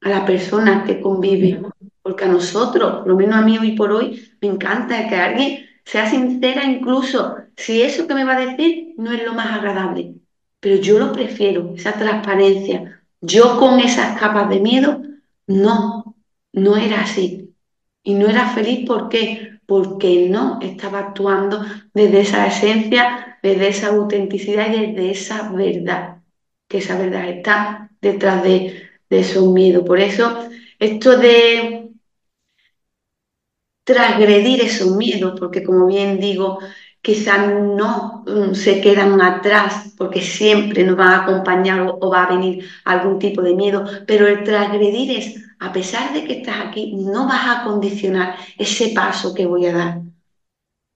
a 0.00 0.08
la 0.08 0.24
persona 0.24 0.84
que 0.84 1.00
convive. 1.00 1.62
Porque 2.02 2.24
a 2.24 2.28
nosotros, 2.28 3.06
lo 3.06 3.16
menos 3.16 3.36
a 3.36 3.42
mí 3.42 3.58
hoy 3.58 3.72
por 3.72 3.92
hoy, 3.92 4.32
me 4.40 4.48
encanta 4.48 5.08
que 5.08 5.16
alguien 5.16 5.66
sea 5.84 6.08
sincera 6.08 6.64
incluso 6.64 7.36
si 7.56 7.82
eso 7.82 8.06
que 8.06 8.14
me 8.14 8.24
va 8.24 8.36
a 8.36 8.46
decir 8.46 8.94
no 8.98 9.12
es 9.12 9.24
lo 9.24 9.34
más 9.34 9.58
agradable. 9.58 10.14
Pero 10.60 10.76
yo 10.76 10.98
lo 10.98 11.12
prefiero, 11.12 11.74
esa 11.76 11.92
transparencia. 11.92 13.02
Yo 13.20 13.58
con 13.58 13.80
esas 13.80 14.18
capas 14.18 14.48
de 14.48 14.60
miedo, 14.60 15.02
no, 15.46 16.14
no 16.52 16.76
era 16.76 17.02
así. 17.02 17.54
Y 18.02 18.14
no 18.14 18.28
era 18.28 18.48
feliz, 18.50 18.86
¿por 18.86 19.08
qué? 19.08 19.58
Porque 19.66 20.28
no 20.28 20.60
estaba 20.62 21.00
actuando 21.00 21.64
desde 21.92 22.20
esa 22.20 22.46
esencia, 22.46 23.27
desde 23.42 23.68
esa 23.68 23.88
autenticidad 23.88 24.68
y 24.72 24.92
desde 24.92 25.10
esa 25.10 25.50
verdad, 25.52 26.22
que 26.68 26.78
esa 26.78 26.98
verdad 26.98 27.28
está 27.28 27.90
detrás 28.00 28.42
de, 28.42 28.84
esos 29.10 29.50
miedos. 29.52 29.84
Por 29.86 30.00
eso, 30.00 30.48
esto 30.78 31.16
de 31.16 31.90
transgredir 33.84 34.60
esos 34.62 34.94
miedos, 34.96 35.38
porque 35.40 35.62
como 35.64 35.86
bien 35.86 36.20
digo, 36.20 36.58
quizás 37.00 37.48
no 37.48 38.24
um, 38.26 38.54
se 38.54 38.80
quedan 38.80 39.20
atrás 39.22 39.94
porque 39.96 40.20
siempre 40.20 40.84
nos 40.84 40.98
va 40.98 41.16
a 41.16 41.22
acompañar 41.22 41.80
o, 41.82 41.98
o, 42.00 42.10
va 42.10 42.24
a 42.24 42.34
venir 42.34 42.64
algún 42.84 43.18
tipo 43.18 43.40
de 43.42 43.54
miedo, 43.54 43.84
pero 44.06 44.26
el 44.26 44.44
transgredir 44.44 45.10
es, 45.18 45.42
a 45.58 45.72
pesar 45.72 46.12
de 46.12 46.24
que 46.24 46.34
estás 46.40 46.60
aquí, 46.66 46.94
no 46.96 47.26
vas 47.26 47.46
a 47.46 47.64
condicionar 47.64 48.36
ese 48.58 48.90
paso 48.94 49.34
que 49.34 49.46
voy 49.46 49.66
a 49.66 49.72
dar. 49.72 50.07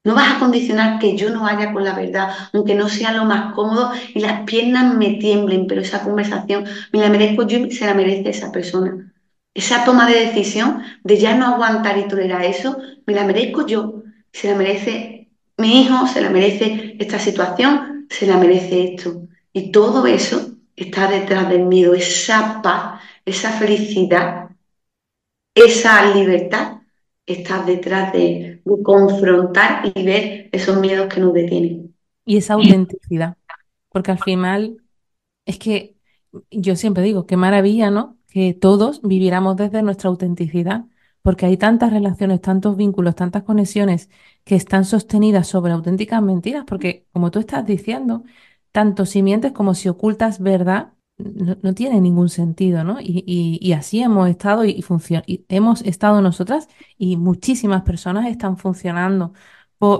No 0.05 0.15
vas 0.15 0.35
a 0.35 0.39
condicionar 0.41 0.99
que 0.99 1.17
yo 1.17 1.31
no 1.31 1.43
vaya 1.43 1.73
con 1.73 1.85
la 1.85 1.95
verdad, 1.95 2.31
aunque 2.53 2.75
no 2.75 2.89
sea 2.89 3.13
lo 3.13 3.25
más 3.25 3.55
cómodo 3.55 3.93
y 4.15 4.21
las 4.21 4.43
piernas 4.43 4.97
me 4.97 5.15
tiemblen, 5.15 5.67
pero 5.69 5.81
esa 5.81 6.03
conversación 6.03 6.65
me 6.93 7.01
la 7.01 7.09
merezco 7.09 7.47
yo 7.47 7.59
y 7.59 7.71
se 7.71 7.87
la 7.87 7.95
merece 7.95 8.31
esa 8.31 8.51
persona. 8.51 9.13
Esa 9.55 9.85
toma 9.85 10.09
de 10.09 10.27
decisión 10.27 10.83
de 11.05 11.19
ya 11.19 11.37
no 11.37 11.47
aguantar 11.47 11.99
y 11.99 12.09
tolerar 12.09 12.45
eso, 12.45 12.79
me 13.07 13.15
la 13.15 13.25
merezco 13.25 13.67
yo, 13.67 14.03
se 14.33 14.51
la 14.51 14.57
merece 14.57 15.29
mi 15.57 15.83
hijo, 15.83 16.09
se 16.09 16.21
la 16.21 16.31
merece 16.31 16.97
esta 16.99 17.19
situación, 17.21 18.07
se 18.11 18.27
la 18.27 18.37
merece 18.39 18.95
esto. 18.95 19.29
Y 19.53 19.71
todo 19.71 20.07
eso 20.07 20.57
está 20.75 21.07
detrás 21.07 21.49
del 21.49 21.67
miedo, 21.67 21.95
esa 21.95 22.61
paz, 22.61 23.01
esa 23.25 23.51
felicidad, 23.53 24.49
esa 25.55 26.13
libertad 26.15 26.82
está 27.27 27.65
detrás 27.65 28.13
de, 28.13 28.63
de 28.65 28.83
confrontar 28.83 29.93
y 29.95 30.03
ver 30.05 30.49
esos 30.53 30.79
miedos 30.79 31.13
que 31.13 31.21
nos 31.21 31.33
detienen. 31.33 31.95
Y 32.25 32.37
esa 32.37 32.55
autenticidad, 32.55 33.37
porque 33.91 34.13
al 34.13 34.19
final 34.19 34.77
es 35.45 35.59
que 35.59 35.97
yo 36.51 36.77
siempre 36.77 37.03
digo, 37.03 37.27
qué 37.27 37.37
maravilla, 37.37 37.91
¿no? 37.91 38.19
Que 38.29 38.55
todos 38.55 39.03
viviéramos 39.03 39.57
desde 39.57 39.83
nuestra 39.83 40.09
autenticidad, 40.09 40.85
porque 41.23 41.47
hay 41.47 41.57
tantas 41.57 41.93
relaciones, 41.93 42.41
tantos 42.41 42.77
vínculos, 42.77 43.15
tantas 43.15 43.43
conexiones 43.45 44.11
que 44.45 44.57
están 44.57 44.85
sostenidas 44.85 45.47
sobre 45.47 45.73
auténticas 45.73 46.23
mentiras, 46.23 46.65
porque 46.67 47.07
como 47.13 47.31
tú 47.31 47.39
estás 47.39 47.65
diciendo, 47.67 48.25
tanto 48.73 49.07
si 49.07 49.23
mientes 49.23 49.53
como 49.53 49.75
si 49.75 49.89
ocultas 49.89 50.41
verdad, 50.41 50.95
no, 51.19 51.75
tiene 51.75 52.01
ningún 52.01 52.29
sentido, 52.29 52.85
¿no? 52.85 52.99
Y, 53.01 53.73
así 53.73 54.01
hemos 54.03 54.29
estado 54.29 54.65
y, 54.65 54.71
y 54.71 54.83
funcion- 54.83 55.25
hemos 55.49 55.83
estado 55.83 56.21
nosotras 56.23 56.69
y 56.99 57.17
muchísimas 57.17 57.83
personas 57.83 58.27
están 58.29 58.57
funcionando. 58.57 59.33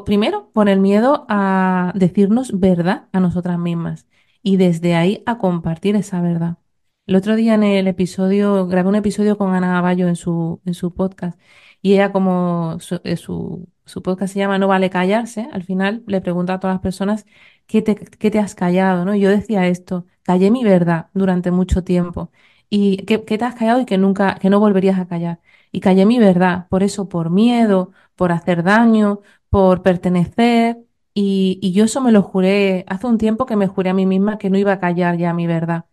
Primero, 0.07 0.51
por 0.53 0.69
el 0.69 0.81
miedo 0.81 1.27
a 1.29 1.93
decirnos 1.97 2.59
verdad 2.59 3.09
a 3.13 3.19
nosotras 3.21 3.59
mismas 3.59 4.07
y 4.43 4.57
desde 4.57 4.95
ahí 4.95 5.23
a 5.27 5.39
compartir 5.39 5.97
esa 5.97 6.21
verdad. 6.21 6.59
El 7.07 7.17
otro 7.17 7.35
día 7.35 7.55
en 7.55 7.65
el 7.65 7.89
episodio, 7.89 8.67
grabé 8.69 8.89
un 8.89 8.95
episodio 8.95 9.37
con 9.37 9.53
Ana 9.55 9.81
Bayo 9.81 10.07
en 10.07 10.15
su, 10.17 10.61
en 10.65 10.75
su 10.75 10.95
podcast 10.95 11.39
y 11.81 11.95
ella 11.95 12.13
como 12.13 12.79
su, 12.81 13.01
eh, 13.05 13.17
su, 13.17 13.69
su 13.85 14.03
podcast 14.03 14.33
se 14.33 14.39
llama 14.39 14.59
No 14.59 14.69
vale 14.69 14.89
callarse, 14.89 15.49
al 15.53 15.65
final 15.65 16.05
le 16.07 16.21
pregunta 16.21 16.55
a 16.55 16.61
todas 16.61 16.75
las 16.77 16.83
personas 16.83 17.27
¿qué 17.67 17.83
te, 17.83 17.97
qué 17.97 18.31
te 18.31 18.39
has 18.39 18.55
callado? 18.55 19.05
¿no? 19.05 19.15
Y 19.17 19.21
yo 19.21 19.31
decía 19.31 19.67
esto, 19.67 20.07
callé 20.23 20.51
mi 20.51 20.65
verdad 20.65 21.09
durante 21.15 21.51
mucho 21.51 21.85
tiempo 21.85 22.31
y 22.71 22.99
¿qué, 23.05 23.25
qué 23.25 23.39
te 23.39 23.45
has 23.45 23.55
callado 23.55 23.81
y 23.81 23.85
que 23.87 23.99
nunca, 23.99 24.37
que 24.37 24.51
no 24.51 24.61
volverías 24.61 24.99
a 24.99 25.07
callar? 25.07 25.41
Y 25.73 25.81
callé 25.81 26.07
mi 26.07 26.19
verdad, 26.19 26.69
por 26.69 26.83
eso, 26.83 27.09
por 27.09 27.31
miedo, 27.31 27.93
por 28.17 28.33
hacer 28.33 28.63
daño, 28.63 29.21
por 29.51 29.83
pertenecer. 29.83 30.79
Y, 31.15 31.59
y 31.63 31.73
yo 31.73 31.85
eso 31.85 32.01
me 32.01 32.13
lo 32.13 32.23
juré, 32.23 32.85
hace 32.89 33.07
un 33.07 33.19
tiempo 33.19 33.45
que 33.47 33.57
me 33.57 33.67
juré 33.67 33.91
a 33.91 33.95
mí 33.95 34.07
misma 34.07 34.39
que 34.39 34.49
no 34.51 34.57
iba 34.59 34.73
a 34.73 34.81
callar 34.81 35.19
ya 35.19 35.35
mi 35.35 35.47
verdad, 35.47 35.85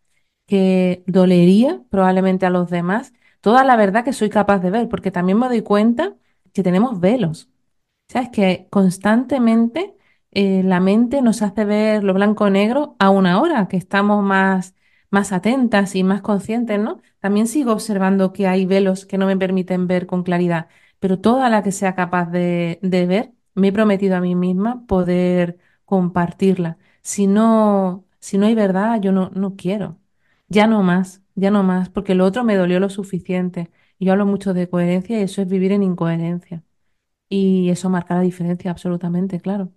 que 0.48 1.04
dolería 1.08 1.82
probablemente 1.90 2.46
a 2.46 2.50
los 2.50 2.70
demás 2.70 3.14
toda 3.42 3.64
la 3.64 3.76
verdad 3.78 4.04
que 4.06 4.14
soy 4.14 4.30
capaz 4.30 4.60
de 4.60 4.70
ver, 4.72 4.90
porque 4.90 5.12
también 5.12 5.38
me 5.40 5.48
doy 5.48 5.62
cuenta 5.62 6.16
que 6.54 6.64
tenemos 6.64 7.00
velos. 7.00 7.50
¿Sabes? 8.08 8.30
Que 8.32 8.68
constantemente 8.72 9.96
eh, 10.32 10.64
la 10.64 10.80
mente 10.80 11.22
nos 11.22 11.42
hace 11.42 11.66
ver 11.66 12.04
lo 12.04 12.14
blanco-negro 12.14 12.96
a 13.00 13.10
una 13.10 13.42
hora, 13.42 13.68
que 13.68 13.78
estamos 13.78 14.24
más, 14.24 14.76
más 15.10 15.32
atentas 15.32 15.96
y 15.96 16.04
más 16.04 16.22
conscientes, 16.22 16.80
¿no? 16.80 17.02
También 17.20 17.48
sigo 17.48 17.72
observando 17.74 18.34
que 18.34 18.48
hay 18.48 18.66
velos 18.66 19.06
que 19.06 19.18
no 19.18 19.26
me 19.26 19.38
permiten 19.38 19.88
ver 19.88 20.06
con 20.06 20.24
claridad, 20.24 20.68
pero 21.00 21.20
toda 21.20 21.50
la 21.50 21.64
que 21.64 21.72
sea 21.72 21.96
capaz 21.96 22.26
de, 22.32 22.80
de 22.82 23.06
ver, 23.08 23.34
me 23.56 23.70
he 23.70 23.72
prometido 23.74 24.16
a 24.16 24.22
mí 24.22 24.36
misma 24.36 24.86
poder 24.88 25.58
compartirla. 25.86 26.78
Si 27.02 27.28
no, 27.28 28.06
si 28.20 28.38
no 28.38 28.46
hay 28.46 28.56
verdad, 28.56 29.02
yo 29.02 29.12
no, 29.12 29.30
no 29.34 29.56
quiero. 29.56 30.00
Ya 30.48 30.68
no 30.68 30.84
más, 30.84 31.22
ya 31.36 31.52
no 31.52 31.64
más, 31.64 31.90
porque 31.90 32.16
lo 32.16 32.26
otro 32.26 32.44
me 32.44 32.56
dolió 32.56 32.80
lo 32.80 32.90
suficiente. 32.90 33.70
Yo 34.00 34.12
hablo 34.14 34.26
mucho 34.26 34.54
de 34.54 34.70
coherencia 34.70 35.20
y 35.20 35.24
eso 35.24 35.42
es 35.42 35.48
vivir 35.48 35.72
en 35.72 35.84
incoherencia. 35.84 36.64
Y 37.30 37.70
eso 37.70 37.90
marca 37.90 38.16
la 38.16 38.22
diferencia, 38.22 38.72
absolutamente, 38.72 39.40
claro. 39.42 39.74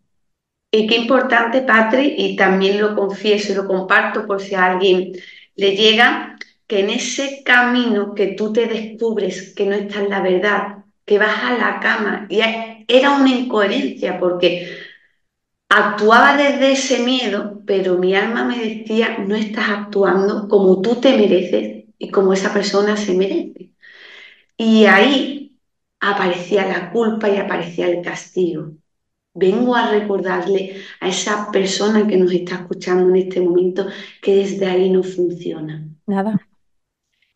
Y 0.75 0.87
qué 0.87 0.97
importante, 0.97 1.61
Patri, 1.63 2.15
y 2.17 2.35
también 2.35 2.81
lo 2.81 2.97
confieso 2.97 3.53
y 3.53 3.57
lo 3.57 3.67
comparto 3.69 4.27
por 4.27 4.41
si 4.41 4.55
a 4.55 4.65
alguien 4.73 5.13
le 5.55 5.77
llega, 5.77 6.39
que 6.67 6.81
en 6.81 6.91
ese 6.91 7.43
camino 7.45 8.15
que 8.15 8.29
tú 8.29 8.53
te 8.53 8.67
descubres 8.67 9.55
que 9.55 9.67
no 9.67 9.75
está 9.75 10.01
en 10.01 10.09
la 10.11 10.23
verdad, 10.23 10.85
que 11.05 11.19
vas 11.19 11.45
a 11.45 11.59
la 11.59 11.79
cama, 11.81 12.27
y 12.31 12.41
era 12.89 13.11
una 13.11 13.31
incoherencia 13.31 14.19
porque 14.19 14.67
actuaba 15.69 16.37
desde 16.37 16.73
ese 16.73 17.01
miedo, 17.01 17.63
pero 17.67 17.99
mi 17.99 18.15
alma 18.15 18.45
me 18.45 18.59
decía, 18.59 19.19
no 19.19 19.35
estás 19.37 19.69
actuando 19.71 20.49
como 20.49 20.81
tú 20.81 20.97
te 21.01 21.17
mereces 21.17 21.85
y 21.99 22.11
como 22.11 22.33
esa 22.33 22.53
persona 22.53 22.97
se 22.97 23.15
merece. 23.15 23.73
Y 24.57 24.87
ahí 24.87 25.59
aparecía 26.01 26.67
la 26.67 26.91
culpa 26.93 27.29
y 27.29 27.37
aparecía 27.39 27.89
el 27.89 28.03
castigo. 28.03 28.73
Vengo 29.35 29.75
a 29.75 29.91
recordarle 29.91 30.77
a 31.01 31.09
esa 31.09 31.51
persona 31.51 32.07
que 32.07 32.17
nos 32.17 32.33
está 32.33 32.57
escuchando 32.57 33.09
en 33.09 33.17
este 33.17 33.41
momento 33.41 33.87
que 34.21 34.37
desde 34.37 34.67
ahí 34.67 34.91
no 34.91 35.03
funciona, 35.03 35.89
Nada, 36.07 36.39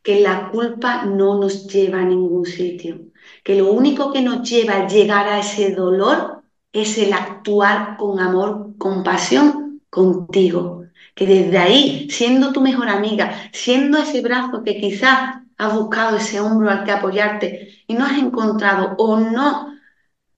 que 0.02 0.20
la 0.20 0.50
culpa 0.50 1.04
no 1.04 1.38
nos 1.40 1.66
lleva 1.66 2.00
a 2.00 2.04
ningún 2.04 2.46
sitio, 2.46 3.00
que 3.42 3.56
lo 3.56 3.72
único 3.72 4.12
que 4.12 4.22
nos 4.22 4.48
lleva 4.48 4.74
a 4.76 4.86
llegar 4.86 5.28
a 5.28 5.40
ese 5.40 5.74
dolor 5.74 6.42
es 6.72 6.98
el 6.98 7.12
actuar 7.12 7.96
con 7.96 8.20
amor, 8.20 8.76
compasión 8.78 9.80
contigo, 9.90 10.84
que 11.14 11.26
desde 11.26 11.58
ahí, 11.58 12.08
siendo 12.10 12.52
tu 12.52 12.60
mejor 12.60 12.88
amiga, 12.88 13.50
siendo 13.52 13.98
ese 13.98 14.20
brazo 14.20 14.62
que 14.62 14.78
quizás 14.80 15.42
has 15.58 15.74
buscado 15.74 16.18
ese 16.18 16.40
hombro 16.40 16.70
al 16.70 16.84
que 16.84 16.92
apoyarte 16.92 17.70
y 17.86 17.94
no 17.94 18.04
has 18.04 18.18
encontrado 18.18 18.94
o 18.98 19.18
no 19.18 19.75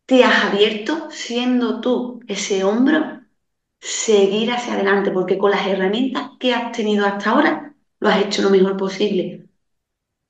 te 0.09 0.25
has 0.25 0.47
abierto 0.47 1.11
siendo 1.11 1.83
tú 1.83 2.23
ese 2.29 2.65
hombro, 2.65 3.21
seguir 3.81 4.51
hacia 4.53 4.75
adelante, 4.75 5.11
porque 5.11 5.37
con 5.37 5.51
las 5.51 5.67
herramientas 5.67 6.31
que 6.41 6.55
has 6.55 6.73
tenido 6.73 7.07
hasta 7.07 7.31
ahora, 7.31 7.75
lo 8.01 8.09
has 8.09 8.25
hecho 8.25 8.41
lo 8.43 8.51
mejor 8.51 8.79
posible. 8.79 9.49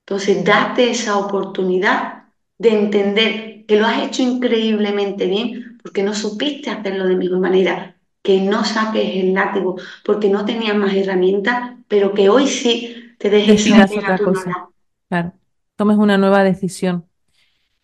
Entonces, 0.07 0.45
date 0.45 0.91
esa 0.91 1.19
oportunidad 1.19 2.25
de 2.59 2.71
entender 2.71 3.67
que 3.67 3.79
lo 3.79 3.87
has 3.87 4.03
hecho 4.03 4.23
increíblemente 4.23 5.27
bien, 5.29 5.79
porque 5.83 6.03
no 6.03 6.13
supiste 6.13 6.71
hacerlo 6.71 7.07
de 7.07 7.17
mejor 7.17 7.39
manera, 7.39 7.97
que 8.23 8.41
no 8.41 8.65
saques 8.65 9.17
el 9.17 9.33
látigo, 9.33 9.77
porque 10.05 10.29
no 10.29 10.45
tenías 10.45 10.77
más 10.77 10.95
herramientas, 10.95 11.77
pero 11.87 12.15
que 12.15 12.29
hoy 12.31 12.49
sí 12.49 13.15
te 13.19 13.31
dejes 13.31 13.55
decidas 13.55 13.97
otra 13.97 14.19
cosa, 14.19 14.69
claro. 15.09 15.35
Tomes 15.77 15.97
una 15.99 16.19
nueva 16.19 16.43
decisión. 16.43 17.08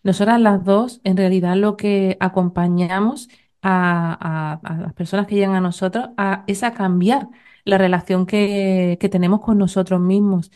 Nosotras 0.05 0.39
las 0.39 0.63
dos, 0.63 1.01
en 1.03 1.17
realidad, 1.17 1.55
lo 1.57 1.77
que 1.77 2.17
acompañamos 2.19 3.27
a, 3.63 4.59
las 4.79 4.93
personas 4.93 5.25
que 5.27 5.35
llegan 5.35 5.55
a 5.55 5.61
nosotros 5.61 6.09
es 6.47 6.63
a 6.63 6.73
cambiar 6.73 7.29
la 7.63 7.79
relación 7.79 8.27
que, 8.27 8.97
que 9.01 9.09
tenemos 9.09 9.41
con 9.41 9.57
nosotros 9.57 9.99
mismos. 9.99 10.51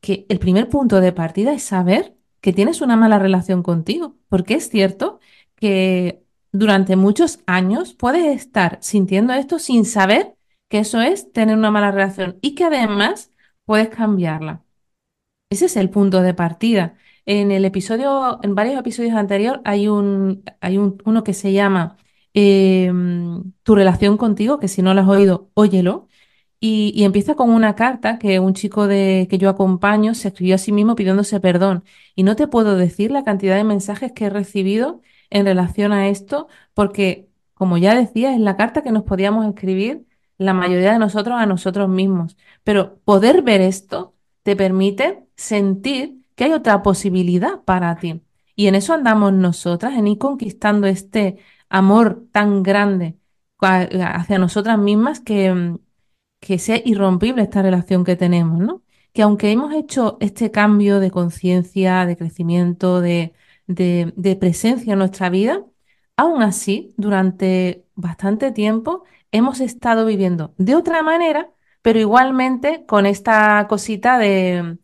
Que 0.00 0.26
el 0.30 0.38
primer 0.38 0.70
punto 0.70 1.00
de 1.00 1.12
partida 1.12 1.52
es 1.52 1.64
saber 1.64 2.16
que 2.40 2.54
tienes 2.54 2.80
una 2.80 2.96
mala 2.96 3.18
relación 3.18 3.62
contigo, 3.62 4.16
porque 4.30 4.54
es 4.54 4.70
cierto 4.70 5.20
que 5.56 6.24
durante 6.52 6.96
muchos 6.96 7.40
años 7.46 7.94
puedes 7.94 8.24
estar 8.34 8.78
sintiendo 8.80 9.34
esto 9.34 9.58
sin 9.58 9.84
saber 9.84 10.36
que 10.68 10.78
eso 10.78 11.02
es 11.02 11.30
tener 11.32 11.58
una 11.58 11.70
mala 11.70 11.90
relación 11.90 12.38
y 12.40 12.54
que 12.54 12.64
además 12.64 13.32
puedes 13.66 13.90
cambiarla. 13.90 14.64
Ese 15.50 15.66
es 15.66 15.76
el 15.76 15.90
punto 15.90 16.22
de 16.22 16.34
partida. 16.34 16.96
En 17.26 17.50
el 17.50 17.64
episodio, 17.64 18.38
en 18.42 18.54
varios 18.54 18.78
episodios 18.78 19.14
anteriores 19.14 19.60
hay 19.64 19.88
un, 19.88 20.44
hay 20.60 20.76
un, 20.78 21.00
uno 21.06 21.24
que 21.24 21.32
se 21.32 21.52
llama 21.52 21.96
eh, 22.34 22.92
Tu 23.62 23.74
relación 23.74 24.16
contigo, 24.18 24.58
que 24.58 24.68
si 24.68 24.82
no 24.82 24.92
lo 24.94 25.00
has 25.00 25.08
oído, 25.08 25.50
óyelo. 25.54 26.08
Y, 26.60 26.92
y 26.96 27.04
empieza 27.04 27.34
con 27.36 27.50
una 27.50 27.74
carta 27.76 28.18
que 28.18 28.40
un 28.40 28.54
chico 28.54 28.86
de, 28.88 29.28
que 29.30 29.38
yo 29.38 29.50
acompaño 29.50 30.14
se 30.14 30.28
escribió 30.28 30.54
a 30.56 30.58
sí 30.58 30.72
mismo 30.72 30.96
pidiéndose 30.96 31.40
perdón. 31.40 31.84
Y 32.14 32.24
no 32.24 32.36
te 32.36 32.48
puedo 32.48 32.76
decir 32.76 33.10
la 33.10 33.24
cantidad 33.24 33.56
de 33.56 33.64
mensajes 33.64 34.12
que 34.12 34.26
he 34.26 34.30
recibido 34.30 35.02
en 35.30 35.46
relación 35.46 35.92
a 35.92 36.08
esto, 36.08 36.48
porque, 36.74 37.28
como 37.54 37.78
ya 37.78 37.94
decía, 37.94 38.34
es 38.34 38.40
la 38.40 38.56
carta 38.56 38.82
que 38.82 38.92
nos 38.92 39.04
podíamos 39.04 39.46
escribir 39.46 40.06
la 40.38 40.54
mayoría 40.54 40.92
de 40.92 40.98
nosotros 40.98 41.36
a 41.38 41.46
nosotros 41.46 41.88
mismos. 41.88 42.36
Pero 42.64 42.98
poder 43.04 43.42
ver 43.42 43.60
esto 43.60 44.14
te 44.42 44.56
permite 44.56 45.26
sentir 45.36 46.23
que 46.34 46.44
hay 46.44 46.52
otra 46.52 46.82
posibilidad 46.82 47.62
para 47.64 47.96
ti. 47.96 48.22
Y 48.56 48.66
en 48.68 48.74
eso 48.76 48.94
andamos 48.94 49.32
nosotras, 49.32 49.94
en 49.94 50.06
ir 50.06 50.18
conquistando 50.18 50.86
este 50.86 51.38
amor 51.68 52.26
tan 52.32 52.62
grande 52.62 53.18
hacia 53.60 54.38
nosotras 54.38 54.78
mismas 54.78 55.20
que, 55.20 55.78
que 56.40 56.58
sea 56.58 56.80
irrompible 56.84 57.42
esta 57.42 57.62
relación 57.62 58.04
que 58.04 58.16
tenemos, 58.16 58.58
¿no? 58.60 58.82
Que 59.12 59.22
aunque 59.22 59.50
hemos 59.52 59.72
hecho 59.74 60.18
este 60.20 60.50
cambio 60.50 61.00
de 61.00 61.10
conciencia, 61.10 62.04
de 62.06 62.16
crecimiento, 62.16 63.00
de, 63.00 63.32
de, 63.66 64.12
de 64.16 64.36
presencia 64.36 64.92
en 64.92 64.98
nuestra 64.98 65.30
vida, 65.30 65.64
aún 66.16 66.42
así, 66.42 66.94
durante 66.96 67.86
bastante 67.94 68.52
tiempo 68.52 69.04
hemos 69.32 69.60
estado 69.60 70.06
viviendo 70.06 70.54
de 70.58 70.76
otra 70.76 71.02
manera, 71.02 71.50
pero 71.82 71.98
igualmente 71.98 72.84
con 72.86 73.06
esta 73.06 73.66
cosita 73.68 74.18
de, 74.18 74.78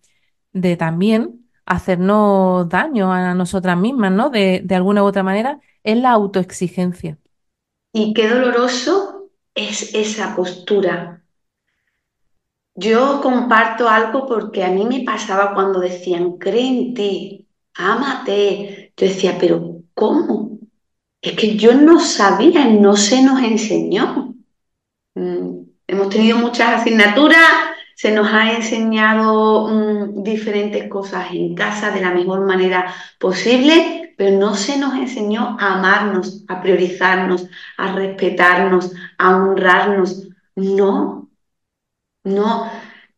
de 0.52 0.76
también 0.76 1.39
hacernos 1.70 2.68
daño 2.68 3.12
a 3.12 3.32
nosotras 3.32 3.78
mismas, 3.78 4.10
¿no? 4.10 4.28
De, 4.28 4.66
alguna 4.70 5.04
u 5.04 5.06
otra 5.06 5.22
manera, 5.22 5.60
es 5.84 5.96
la 5.96 6.10
autoexigencia. 6.10 7.16
Y 7.92 8.12
qué 8.12 8.28
doloroso 8.28 9.30
es 9.54 9.94
esa 9.94 10.34
postura. 10.34 11.22
Yo 12.74 13.20
comparto 13.22 13.88
algo 13.88 14.26
porque 14.26 14.64
a 14.64 14.70
mí 14.70 14.84
me 14.84 15.04
pasaba 15.04 15.54
cuando 15.54 15.78
decían, 15.78 16.38
cree 16.38 16.66
en 16.66 16.94
ti, 16.94 17.48
ámate. 17.74 18.92
Yo 18.96 19.06
decía, 19.06 19.36
pero 19.38 19.82
¿cómo? 19.94 20.58
Es 21.22 21.36
que 21.36 21.56
yo 21.56 21.74
no 21.74 22.00
sabía, 22.00 22.64
no 22.66 22.96
se 22.96 23.22
nos 23.22 23.40
enseñó. 23.42 24.34
Mm, 25.14 25.62
hemos 25.86 26.08
tenido 26.08 26.38
muchas 26.38 26.80
asignaturas, 26.80 27.69
se 28.00 28.12
nos 28.12 28.32
ha 28.32 28.52
enseñado 28.52 29.68
mm, 29.68 30.22
diferentes 30.22 30.88
cosas 30.88 31.26
en 31.32 31.54
casa 31.54 31.90
de 31.90 32.00
la 32.00 32.14
mejor 32.14 32.46
manera 32.46 32.94
posible, 33.18 34.14
pero 34.16 34.38
no 34.38 34.54
se 34.54 34.78
nos 34.78 34.94
enseñó 34.94 35.58
a 35.60 35.74
amarnos, 35.74 36.42
a 36.48 36.62
priorizarnos, 36.62 37.46
a 37.76 37.92
respetarnos, 37.92 38.94
a 39.18 39.36
honrarnos. 39.36 40.28
No, 40.56 41.28
no. 42.24 42.70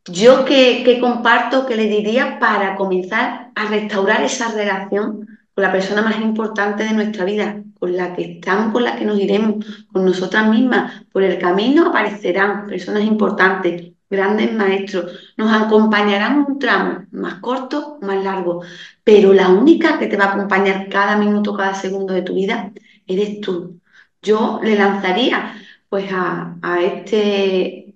Yo 0.06 0.44
que, 0.44 0.82
que 0.84 0.98
comparto, 0.98 1.64
que 1.64 1.76
le 1.76 1.86
diría 1.86 2.40
para 2.40 2.74
comenzar 2.74 3.52
a 3.54 3.66
restaurar 3.66 4.24
esa 4.24 4.50
relación 4.50 5.28
con 5.54 5.62
la 5.62 5.70
persona 5.70 6.02
más 6.02 6.20
importante 6.20 6.82
de 6.82 6.92
nuestra 6.92 7.24
vida, 7.24 7.62
con 7.78 7.96
la 7.96 8.16
que 8.16 8.32
estamos, 8.32 8.72
con 8.72 8.82
la 8.82 8.96
que 8.96 9.04
nos 9.04 9.20
iremos, 9.20 9.86
con 9.92 10.04
nosotras 10.04 10.48
mismas. 10.48 11.04
Por 11.12 11.22
el 11.22 11.38
camino 11.38 11.86
aparecerán 11.90 12.66
personas 12.66 13.04
importantes, 13.04 13.92
grandes 14.12 14.52
maestros, 14.52 15.34
nos 15.36 15.52
acompañarán 15.52 16.44
un 16.46 16.58
tramo 16.58 17.06
más 17.12 17.36
corto, 17.40 17.98
más 18.02 18.22
largo, 18.22 18.62
pero 19.04 19.32
la 19.32 19.48
única 19.48 19.98
que 19.98 20.06
te 20.06 20.16
va 20.16 20.26
a 20.26 20.34
acompañar 20.34 20.88
cada 20.88 21.16
minuto, 21.16 21.54
cada 21.54 21.74
segundo 21.74 22.14
de 22.14 22.22
tu 22.22 22.34
vida, 22.34 22.72
eres 23.06 23.40
tú. 23.40 23.80
Yo 24.22 24.60
le 24.62 24.76
lanzaría 24.76 25.54
pues 25.88 26.06
a, 26.12 26.56
a 26.62 26.82
este, 26.82 27.94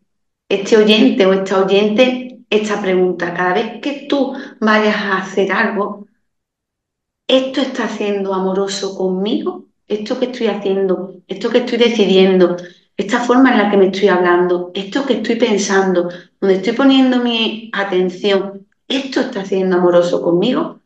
este 0.49 0.77
oyente 0.77 1.27
o 1.27 1.33
esta 1.33 1.65
oyente 1.65 2.27
esta 2.51 2.81
pregunta. 2.81 3.35
Cada 3.35 3.55
vez 3.55 3.81
que 3.81 4.07
tú 4.09 4.35
vayas 4.61 4.97
a 4.97 5.19
hacer 5.19 5.53
algo, 5.53 6.07
¿esto 7.29 7.61
está 7.61 7.89
siendo 7.89 8.35
amoroso 8.35 8.97
conmigo? 8.97 9.67
¿Esto 9.89 10.19
que 10.19 10.27
estoy 10.27 10.49
haciendo? 10.49 11.15
¿Esto 11.29 11.51
que 11.51 11.59
estoy 11.59 11.79
decidiendo? 11.79 12.57
Esta 12.97 13.21
forma 13.21 13.53
en 13.53 13.59
la 13.59 13.71
que 13.71 13.77
me 13.77 13.87
estoy 13.87 14.09
hablando, 14.09 14.71
esto 14.75 15.05
que 15.05 15.15
estoy 15.15 15.37
pensando, 15.37 16.09
donde 16.41 16.57
estoy 16.57 16.73
poniendo 16.73 17.21
mi 17.21 17.71
atención, 17.75 18.67
esto 18.89 19.21
está 19.21 19.45
siendo 19.45 19.77
amoroso 19.77 20.23
conmigo. 20.23 20.81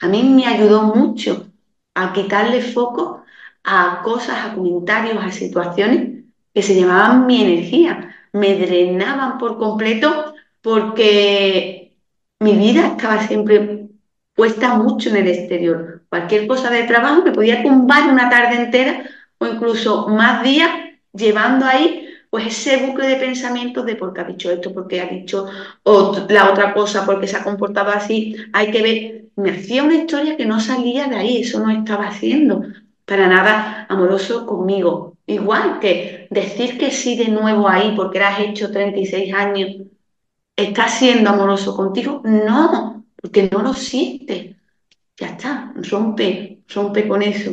A 0.00 0.08
mí 0.08 0.22
me 0.22 0.46
ayudó 0.46 0.82
mucho 0.82 1.46
a 1.94 2.12
quitarle 2.12 2.60
foco 2.60 3.22
a 3.64 4.02
cosas, 4.04 4.36
a 4.44 4.54
comentarios, 4.54 5.22
a 5.22 5.30
situaciones 5.30 6.24
que 6.54 6.62
se 6.62 6.78
llamaban 6.78 7.26
mi 7.26 7.42
energía, 7.42 8.14
me 8.32 8.54
drenaban 8.56 9.38
por 9.38 9.58
completo 9.58 10.34
porque 10.60 11.96
mi 12.40 12.52
vida 12.52 12.88
estaba 12.88 13.26
siempre 13.26 13.88
puesta 14.34 14.74
mucho 14.74 15.08
en 15.10 15.16
el 15.16 15.28
exterior. 15.28 16.02
Cualquier 16.08 16.46
cosa 16.46 16.70
de 16.70 16.84
trabajo 16.84 17.22
me 17.22 17.32
podía 17.32 17.62
tumbar 17.62 18.10
una 18.10 18.28
tarde 18.28 18.56
entera 18.56 19.04
o 19.38 19.46
incluso 19.46 20.08
más 20.08 20.42
días 20.42 20.70
llevando 21.16 21.66
ahí 21.66 22.08
pues 22.30 22.46
ese 22.46 22.86
bucle 22.86 23.08
de 23.08 23.16
pensamientos 23.16 23.86
de 23.86 23.96
por 23.96 24.12
qué 24.12 24.20
ha 24.20 24.24
dicho 24.24 24.50
esto, 24.50 24.72
por 24.74 24.88
qué 24.88 25.00
ha 25.00 25.06
dicho 25.06 25.46
la 26.28 26.50
otra 26.50 26.74
cosa, 26.74 27.06
por 27.06 27.20
qué 27.20 27.26
se 27.26 27.36
ha 27.36 27.44
comportado 27.44 27.90
así, 27.90 28.36
hay 28.52 28.70
que 28.70 28.82
ver, 28.82 29.24
me 29.36 29.50
hacía 29.50 29.84
una 29.84 29.94
historia 29.94 30.36
que 30.36 30.44
no 30.44 30.60
salía 30.60 31.06
de 31.06 31.16
ahí, 31.16 31.38
eso 31.38 31.60
no 31.60 31.70
estaba 31.70 32.08
haciendo 32.08 32.62
para 33.04 33.28
nada 33.28 33.86
amoroso 33.88 34.44
conmigo. 34.46 35.16
Igual 35.26 35.78
que 35.80 36.26
decir 36.30 36.78
que 36.78 36.90
sí 36.90 37.16
de 37.16 37.28
nuevo 37.28 37.68
ahí 37.68 37.94
porque 37.96 38.20
has 38.20 38.40
hecho 38.40 38.70
36 38.70 39.32
años, 39.32 39.70
¿estás 40.54 40.98
siendo 40.98 41.30
amoroso 41.30 41.74
contigo? 41.74 42.20
No, 42.24 43.04
porque 43.20 43.48
no 43.50 43.62
lo 43.62 43.72
sientes. 43.72 44.56
Ya 45.16 45.28
está, 45.28 45.72
rompe, 45.76 46.60
rompe 46.68 47.08
con 47.08 47.22
eso. 47.22 47.52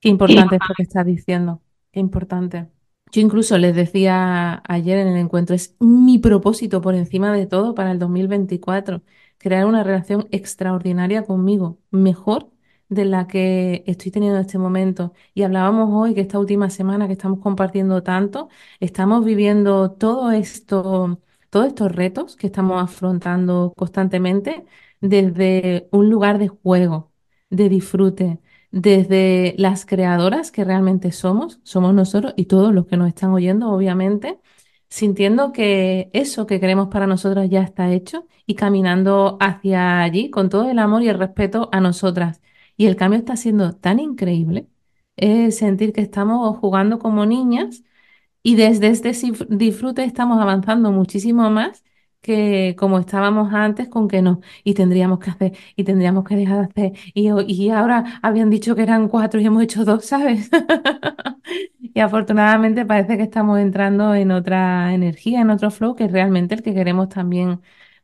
Qué 0.00 0.08
importante 0.08 0.56
es 0.56 0.62
lo 0.68 0.74
que 0.74 0.82
estás 0.82 1.06
diciendo. 1.06 1.60
Importante. 1.92 2.68
Yo 3.10 3.22
incluso 3.22 3.56
les 3.58 3.74
decía 3.74 4.62
ayer 4.68 4.98
en 4.98 5.08
el 5.08 5.16
encuentro, 5.16 5.56
es 5.56 5.74
mi 5.80 6.18
propósito 6.18 6.80
por 6.82 6.94
encima 6.94 7.32
de 7.32 7.46
todo 7.46 7.74
para 7.74 7.90
el 7.92 7.98
2024, 7.98 9.02
crear 9.38 9.64
una 9.64 9.82
relación 9.82 10.28
extraordinaria 10.30 11.24
conmigo, 11.24 11.78
mejor 11.90 12.50
de 12.88 13.04
la 13.06 13.26
que 13.26 13.82
estoy 13.86 14.10
teniendo 14.10 14.36
en 14.38 14.42
este 14.44 14.58
momento. 14.58 15.12
Y 15.34 15.42
hablábamos 15.42 15.90
hoy 15.92 16.14
que 16.14 16.20
esta 16.20 16.38
última 16.38 16.68
semana 16.70 17.06
que 17.06 17.14
estamos 17.14 17.40
compartiendo 17.40 18.02
tanto, 18.02 18.48
estamos 18.80 19.24
viviendo 19.24 19.90
todo 19.92 20.30
esto, 20.32 21.20
todos 21.50 21.66
estos 21.68 21.92
retos 21.92 22.36
que 22.36 22.46
estamos 22.46 22.82
afrontando 22.82 23.72
constantemente 23.76 24.66
desde 25.00 25.88
un 25.92 26.10
lugar 26.10 26.38
de 26.38 26.48
juego, 26.48 27.10
de 27.50 27.68
disfrute 27.70 28.40
desde 28.70 29.54
las 29.58 29.86
creadoras 29.86 30.50
que 30.52 30.64
realmente 30.64 31.12
somos, 31.12 31.60
somos 31.62 31.94
nosotros 31.94 32.34
y 32.36 32.46
todos 32.46 32.74
los 32.74 32.86
que 32.86 32.96
nos 32.96 33.08
están 33.08 33.30
oyendo, 33.30 33.70
obviamente, 33.70 34.40
sintiendo 34.88 35.52
que 35.52 36.10
eso 36.12 36.46
que 36.46 36.60
queremos 36.60 36.88
para 36.88 37.06
nosotras 37.06 37.48
ya 37.50 37.62
está 37.62 37.92
hecho 37.92 38.26
y 38.46 38.54
caminando 38.54 39.36
hacia 39.40 40.00
allí 40.02 40.30
con 40.30 40.48
todo 40.48 40.70
el 40.70 40.78
amor 40.78 41.02
y 41.02 41.08
el 41.08 41.18
respeto 41.18 41.68
a 41.72 41.80
nosotras. 41.80 42.40
Y 42.76 42.86
el 42.86 42.96
cambio 42.96 43.18
está 43.18 43.36
siendo 43.36 43.72
tan 43.74 43.98
increíble, 44.00 44.68
es 45.16 45.58
sentir 45.58 45.92
que 45.92 46.00
estamos 46.00 46.56
jugando 46.58 46.98
como 46.98 47.26
niñas 47.26 47.82
y 48.42 48.56
desde 48.56 48.88
este 48.88 49.12
disfrute 49.50 50.04
estamos 50.04 50.40
avanzando 50.40 50.92
muchísimo 50.92 51.50
más 51.50 51.84
que 52.20 52.74
como 52.78 52.98
estábamos 52.98 53.52
antes 53.54 53.88
con 53.88 54.08
que 54.08 54.22
no, 54.22 54.40
y 54.64 54.74
tendríamos 54.74 55.18
que 55.20 55.30
hacer, 55.30 55.56
y 55.76 55.84
tendríamos 55.84 56.24
que 56.24 56.36
dejar 56.36 56.58
de 56.58 56.88
hacer, 56.90 56.98
y, 57.14 57.30
y 57.52 57.70
ahora 57.70 58.20
habían 58.22 58.50
dicho 58.50 58.74
que 58.74 58.82
eran 58.82 59.08
cuatro 59.08 59.40
y 59.40 59.46
hemos 59.46 59.62
hecho 59.62 59.84
dos, 59.84 60.04
¿sabes? 60.06 60.50
y 61.80 62.00
afortunadamente 62.00 62.84
parece 62.86 63.16
que 63.16 63.22
estamos 63.24 63.58
entrando 63.58 64.14
en 64.14 64.30
otra 64.30 64.92
energía, 64.94 65.40
en 65.40 65.50
otro 65.50 65.70
flow, 65.70 65.94
que 65.94 66.04
es 66.04 66.12
realmente 66.12 66.54
el 66.54 66.62
que 66.62 66.74
queremos 66.74 67.08
también 67.08 67.60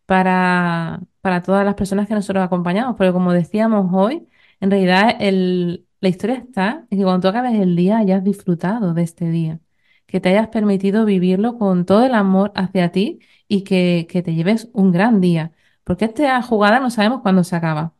para, 0.06 1.00
para 1.20 1.42
todas 1.42 1.64
las 1.64 1.74
personas 1.74 2.08
que 2.08 2.14
nosotros 2.14 2.44
acompañamos, 2.44 2.96
porque 2.96 3.12
como 3.12 3.32
decíamos 3.32 3.90
hoy, 3.92 4.26
en 4.60 4.70
realidad 4.70 5.16
el, 5.20 5.86
la 6.00 6.08
historia 6.08 6.36
está 6.36 6.86
en 6.90 6.98
que 6.98 7.04
cuando 7.04 7.20
tú 7.22 7.28
acabes 7.28 7.54
el 7.60 7.76
día 7.76 7.98
hayas 7.98 8.22
disfrutado 8.24 8.94
de 8.94 9.02
este 9.02 9.30
día 9.30 9.60
que 10.06 10.20
te 10.20 10.28
hayas 10.28 10.48
permitido 10.48 11.04
vivirlo 11.04 11.58
con 11.58 11.86
todo 11.86 12.04
el 12.04 12.14
amor 12.14 12.52
hacia 12.54 12.92
ti 12.92 13.20
y 13.54 13.62
que, 13.62 14.06
te 14.24 14.34
lleves 14.34 14.68
un 14.72 14.92
gran 14.92 15.20
día, 15.20 15.52
porque 15.84 16.06
esta 16.06 16.42
jugada 16.42 16.80
no 16.80 16.90
sabemos 16.90 17.22
cuándo 17.22 17.44
se 17.44 17.56
acaba. 17.56 17.94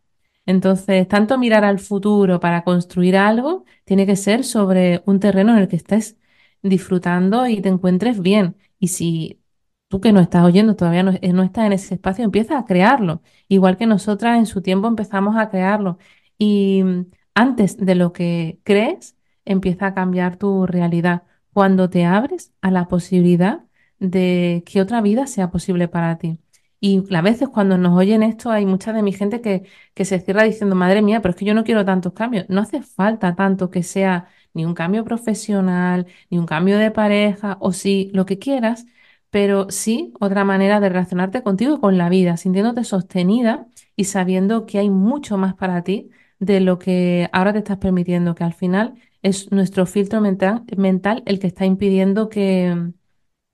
Entonces, 0.46 1.08
tanto 1.08 1.38
mirar 1.38 1.64
al 1.64 1.78
futuro 1.78 2.40
para 2.40 2.64
construir 2.64 3.16
algo, 3.16 3.64
tiene 3.84 4.06
que 4.06 4.16
ser 4.16 4.44
sobre 4.44 5.02
un 5.06 5.20
terreno 5.20 5.52
en 5.52 5.58
el 5.58 5.68
que 5.68 5.76
estés 5.76 6.16
disfrutando 6.62 7.46
y 7.46 7.60
te 7.60 7.68
encuentres 7.68 8.20
bien. 8.20 8.56
Y 8.78 8.88
si 8.88 9.42
tú 9.88 10.00
que 10.00 10.12
no 10.12 10.20
estás 10.20 10.44
oyendo 10.44 10.76
todavía 10.76 11.02
no, 11.02 11.12
eh, 11.20 11.32
no 11.32 11.42
estás 11.42 11.66
en 11.66 11.72
ese 11.74 11.94
espacio, 11.94 12.24
empieza 12.24 12.58
a 12.58 12.64
crearlo, 12.64 13.22
igual 13.48 13.76
que 13.76 13.86
nosotras 13.86 14.38
en 14.38 14.46
su 14.46 14.62
tiempo 14.62 14.88
empezamos 14.88 15.36
a 15.36 15.50
crearlo. 15.50 15.98
Y 16.38 16.82
mm, 16.84 17.06
antes 17.34 17.76
de 17.78 17.94
lo 17.94 18.12
que 18.12 18.60
crees, 18.64 19.16
empieza 19.44 19.88
a 19.88 19.94
cambiar 19.94 20.36
tu 20.36 20.66
realidad 20.66 21.24
cuando 21.52 21.90
te 21.90 22.04
abres 22.04 22.52
a 22.60 22.70
la 22.70 22.88
posibilidad 22.88 23.63
de 23.98 24.62
que 24.66 24.80
otra 24.80 25.00
vida 25.00 25.26
sea 25.26 25.50
posible 25.50 25.88
para 25.88 26.18
ti. 26.18 26.40
Y 26.80 27.02
a 27.14 27.22
veces 27.22 27.48
cuando 27.48 27.78
nos 27.78 27.96
oyen 27.98 28.22
esto, 28.22 28.50
hay 28.50 28.66
mucha 28.66 28.92
de 28.92 29.02
mi 29.02 29.12
gente 29.12 29.40
que, 29.40 29.62
que 29.94 30.04
se 30.04 30.20
cierra 30.20 30.42
diciendo, 30.42 30.76
madre 30.76 31.00
mía, 31.02 31.22
pero 31.22 31.30
es 31.30 31.36
que 31.36 31.46
yo 31.46 31.54
no 31.54 31.64
quiero 31.64 31.84
tantos 31.84 32.12
cambios. 32.12 32.44
No 32.50 32.60
hace 32.60 32.82
falta 32.82 33.34
tanto 33.34 33.70
que 33.70 33.82
sea 33.82 34.28
ni 34.52 34.64
un 34.66 34.74
cambio 34.74 35.04
profesional, 35.04 36.06
ni 36.30 36.38
un 36.38 36.46
cambio 36.46 36.78
de 36.78 36.90
pareja, 36.90 37.56
o 37.60 37.72
sí, 37.72 38.10
lo 38.12 38.26
que 38.26 38.38
quieras, 38.38 38.86
pero 39.30 39.70
sí 39.70 40.12
otra 40.20 40.44
manera 40.44 40.78
de 40.80 40.88
relacionarte 40.90 41.42
contigo 41.42 41.76
y 41.76 41.80
con 41.80 41.98
la 41.98 42.08
vida, 42.08 42.36
sintiéndote 42.36 42.84
sostenida 42.84 43.66
y 43.96 44.04
sabiendo 44.04 44.66
que 44.66 44.78
hay 44.78 44.90
mucho 44.90 45.38
más 45.38 45.54
para 45.54 45.82
ti 45.84 46.10
de 46.38 46.60
lo 46.60 46.78
que 46.78 47.28
ahora 47.32 47.52
te 47.52 47.58
estás 47.58 47.78
permitiendo, 47.78 48.34
que 48.34 48.44
al 48.44 48.54
final 48.54 48.94
es 49.22 49.50
nuestro 49.50 49.86
filtro 49.86 50.20
mental, 50.20 50.64
mental 50.76 51.22
el 51.26 51.38
que 51.38 51.46
está 51.48 51.64
impidiendo 51.66 52.28
que, 52.28 52.92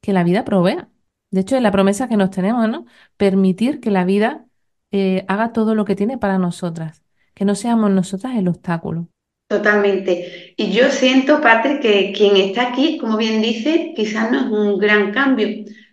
que 0.00 0.12
la 0.12 0.24
vida 0.24 0.44
provea. 0.44 0.88
De 1.30 1.40
hecho, 1.40 1.56
es 1.56 1.62
la 1.62 1.70
promesa 1.70 2.08
que 2.08 2.16
nos 2.16 2.30
tenemos, 2.30 2.68
¿no? 2.68 2.86
Permitir 3.16 3.80
que 3.80 3.90
la 3.90 4.04
vida 4.04 4.46
eh, 4.90 5.24
haga 5.28 5.52
todo 5.52 5.74
lo 5.74 5.84
que 5.84 5.94
tiene 5.94 6.18
para 6.18 6.38
nosotras, 6.38 7.02
que 7.34 7.44
no 7.44 7.54
seamos 7.54 7.90
nosotras 7.90 8.36
el 8.36 8.48
obstáculo. 8.48 9.08
Totalmente. 9.48 10.54
Y 10.56 10.70
yo 10.70 10.90
siento, 10.90 11.40
Patrick, 11.40 11.80
que 11.80 12.12
quien 12.16 12.36
está 12.36 12.68
aquí, 12.68 12.98
como 12.98 13.16
bien 13.16 13.42
dice, 13.42 13.92
quizás 13.96 14.30
no 14.30 14.40
es 14.40 14.46
un 14.46 14.78
gran 14.78 15.12
cambio, 15.12 15.48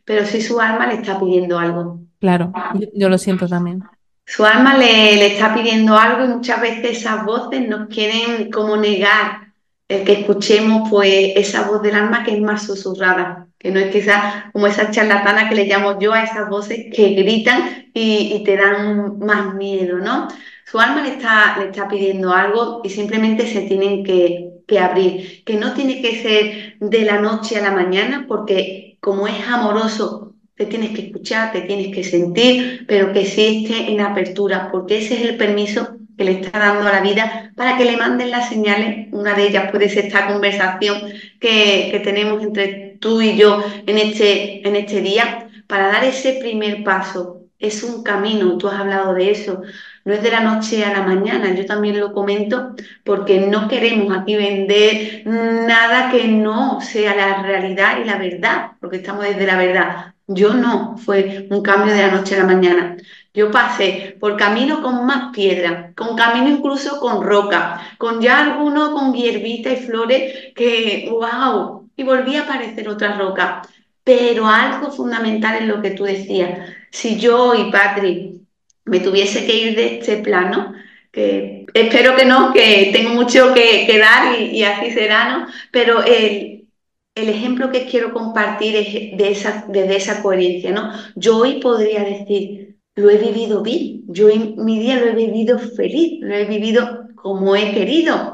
pero 0.05 0.25
sí 0.25 0.41
su 0.41 0.59
alma 0.59 0.87
le 0.87 0.95
está 0.95 1.19
pidiendo 1.19 1.57
algo. 1.57 2.01
Claro, 2.19 2.51
yo, 2.75 2.87
yo 2.93 3.09
lo 3.09 3.17
siento 3.17 3.47
también. 3.47 3.83
Su 4.25 4.45
alma 4.45 4.77
le, 4.77 5.15
le 5.15 5.27
está 5.27 5.53
pidiendo 5.53 5.97
algo 5.97 6.25
y 6.25 6.35
muchas 6.35 6.61
veces 6.61 6.99
esas 6.99 7.25
voces 7.25 7.67
nos 7.67 7.87
quieren 7.87 8.51
como 8.51 8.77
negar 8.77 9.46
el 9.87 10.03
que 10.03 10.13
escuchemos 10.13 10.89
pues 10.89 11.33
esa 11.35 11.69
voz 11.69 11.81
del 11.81 11.95
alma 11.95 12.23
que 12.23 12.33
es 12.33 12.41
más 12.41 12.65
susurrada, 12.65 13.47
que 13.57 13.71
no 13.71 13.79
es 13.79 13.91
quizás 13.91 14.45
como 14.51 14.67
esa 14.67 14.91
charlatana 14.91 15.47
que 15.49 15.55
le 15.55 15.65
llamo 15.65 15.99
yo 15.99 16.13
a 16.13 16.23
esas 16.23 16.49
voces 16.49 16.87
que 16.93 17.09
gritan 17.09 17.89
y, 17.93 18.33
y 18.35 18.43
te 18.43 18.57
dan 18.57 19.19
más 19.19 19.55
miedo, 19.55 19.97
¿no? 19.99 20.27
Su 20.65 20.79
alma 20.79 21.01
le 21.01 21.11
está, 21.13 21.57
le 21.59 21.67
está 21.67 21.87
pidiendo 21.87 22.33
algo 22.33 22.81
y 22.83 22.89
simplemente 22.89 23.47
se 23.47 23.61
tienen 23.61 24.03
que, 24.03 24.49
que 24.67 24.79
abrir, 24.79 25.43
que 25.45 25.55
no 25.55 25.73
tiene 25.73 26.01
que 26.01 26.21
ser 26.21 26.75
de 26.81 27.05
la 27.05 27.21
noche 27.21 27.57
a 27.57 27.61
la 27.61 27.71
mañana, 27.71 28.25
porque 28.27 28.97
como 28.99 29.27
es 29.27 29.47
amoroso, 29.47 30.33
te 30.55 30.65
tienes 30.65 30.89
que 30.89 31.03
escuchar, 31.03 31.53
te 31.53 31.61
tienes 31.61 31.95
que 31.95 32.03
sentir, 32.03 32.85
pero 32.87 33.13
que 33.13 33.21
esté 33.21 33.91
en 33.91 34.01
apertura, 34.01 34.69
porque 34.71 34.97
ese 34.97 35.15
es 35.15 35.21
el 35.29 35.37
permiso 35.37 35.97
que 36.17 36.23
le 36.23 36.31
está 36.41 36.57
dando 36.59 36.87
a 36.87 36.91
la 36.91 37.01
vida 37.01 37.51
para 37.55 37.77
que 37.77 37.85
le 37.85 37.97
manden 37.97 38.31
las 38.31 38.49
señales. 38.49 39.07
Una 39.11 39.33
de 39.33 39.47
ellas 39.47 39.71
puede 39.71 39.89
ser 39.89 40.05
esta 40.05 40.27
conversación 40.27 40.99
que, 41.39 41.89
que 41.91 42.01
tenemos 42.03 42.41
entre 42.43 42.97
tú 42.99 43.21
y 43.21 43.37
yo 43.37 43.63
en 43.85 43.97
este, 43.97 44.67
en 44.67 44.75
este 44.75 45.01
día, 45.01 45.49
para 45.67 45.87
dar 45.87 46.03
ese 46.03 46.33
primer 46.39 46.83
paso. 46.83 47.41
Es 47.59 47.83
un 47.83 48.03
camino, 48.03 48.57
tú 48.57 48.67
has 48.67 48.79
hablado 48.79 49.15
de 49.15 49.31
eso, 49.31 49.61
no 50.05 50.13
es 50.13 50.21
de 50.21 50.31
la 50.31 50.41
noche 50.41 50.85
a 50.85 50.93
la 50.93 51.01
mañana, 51.01 51.53
yo 51.55 51.65
también 51.65 51.99
lo 51.99 52.13
comento 52.13 52.75
porque 53.03 53.39
no 53.41 53.67
queremos 53.67 54.15
aquí 54.15 54.35
vender 54.35 55.23
nada 55.25 56.11
que 56.11 56.27
no 56.27 56.79
sea 56.81 57.15
la 57.15 57.41
realidad 57.41 57.97
y 58.01 58.05
la 58.05 58.17
verdad, 58.17 58.71
porque 58.79 58.97
estamos 58.97 59.23
desde 59.25 59.47
la 59.47 59.57
verdad. 59.57 60.13
Yo 60.27 60.53
no, 60.53 60.97
fue 60.97 61.47
un 61.49 61.61
cambio 61.61 61.93
de 61.93 62.01
la 62.01 62.11
noche 62.11 62.35
a 62.35 62.39
la 62.39 62.45
mañana. 62.45 62.97
Yo 63.37 63.51
pasé 63.51 64.17
por 64.19 64.35
camino 64.35 64.81
con 64.81 65.05
más 65.05 65.31
piedra, 65.31 65.91
con 65.95 66.15
camino 66.15 66.49
incluso 66.49 66.99
con 66.99 67.21
roca, 67.21 67.79
con 67.99 68.19
ya 68.19 68.39
alguno 68.39 68.93
con 68.93 69.13
hierbita 69.13 69.71
y 69.71 69.75
flores 69.75 70.53
que, 70.55 71.07
wow, 71.11 71.87
y 71.95 72.01
volví 72.01 72.35
a 72.35 72.41
aparecer 72.41 72.89
otra 72.89 73.15
roca. 73.15 73.61
Pero 74.03 74.47
algo 74.47 74.91
fundamental 74.91 75.61
es 75.61 75.67
lo 75.67 75.83
que 75.83 75.91
tú 75.91 76.05
decías. 76.05 76.67
Si 76.89 77.19
yo 77.19 77.53
y 77.53 77.69
Patrick 77.71 78.41
me 78.85 79.01
tuviese 79.01 79.45
que 79.45 79.55
ir 79.55 79.75
de 79.75 79.99
este 79.99 80.17
plano, 80.17 80.73
que 81.11 81.67
espero 81.75 82.15
que 82.15 82.25
no, 82.25 82.51
que 82.53 82.89
tengo 82.91 83.11
mucho 83.11 83.53
que, 83.53 83.99
dar 83.99 84.41
y, 84.41 84.45
y, 84.45 84.63
así 84.63 84.89
será, 84.89 85.37
¿no? 85.37 85.47
Pero 85.71 86.03
el, 86.03 86.67
el, 87.13 87.29
ejemplo 87.29 87.71
que 87.71 87.85
quiero 87.85 88.13
compartir 88.13 88.75
es 88.75 89.15
de 89.15 89.29
esa, 89.29 89.65
desde 89.67 89.95
esa 89.95 90.23
coherencia, 90.23 90.71
¿no? 90.71 90.91
Yo 91.15 91.37
hoy 91.37 91.59
podría 91.59 92.03
decir, 92.03 92.66
lo 92.97 93.11
he 93.11 93.17
vivido 93.17 93.61
bien, 93.61 94.03
yo 94.07 94.27
en 94.29 94.55
mi 94.57 94.79
día 94.79 94.99
lo 94.99 95.05
he 95.07 95.13
vivido 95.15 95.59
feliz, 95.59 96.19
lo 96.21 96.33
he 96.35 96.45
vivido 96.45 97.07
como 97.15 97.55
he 97.55 97.71
querido. 97.71 98.33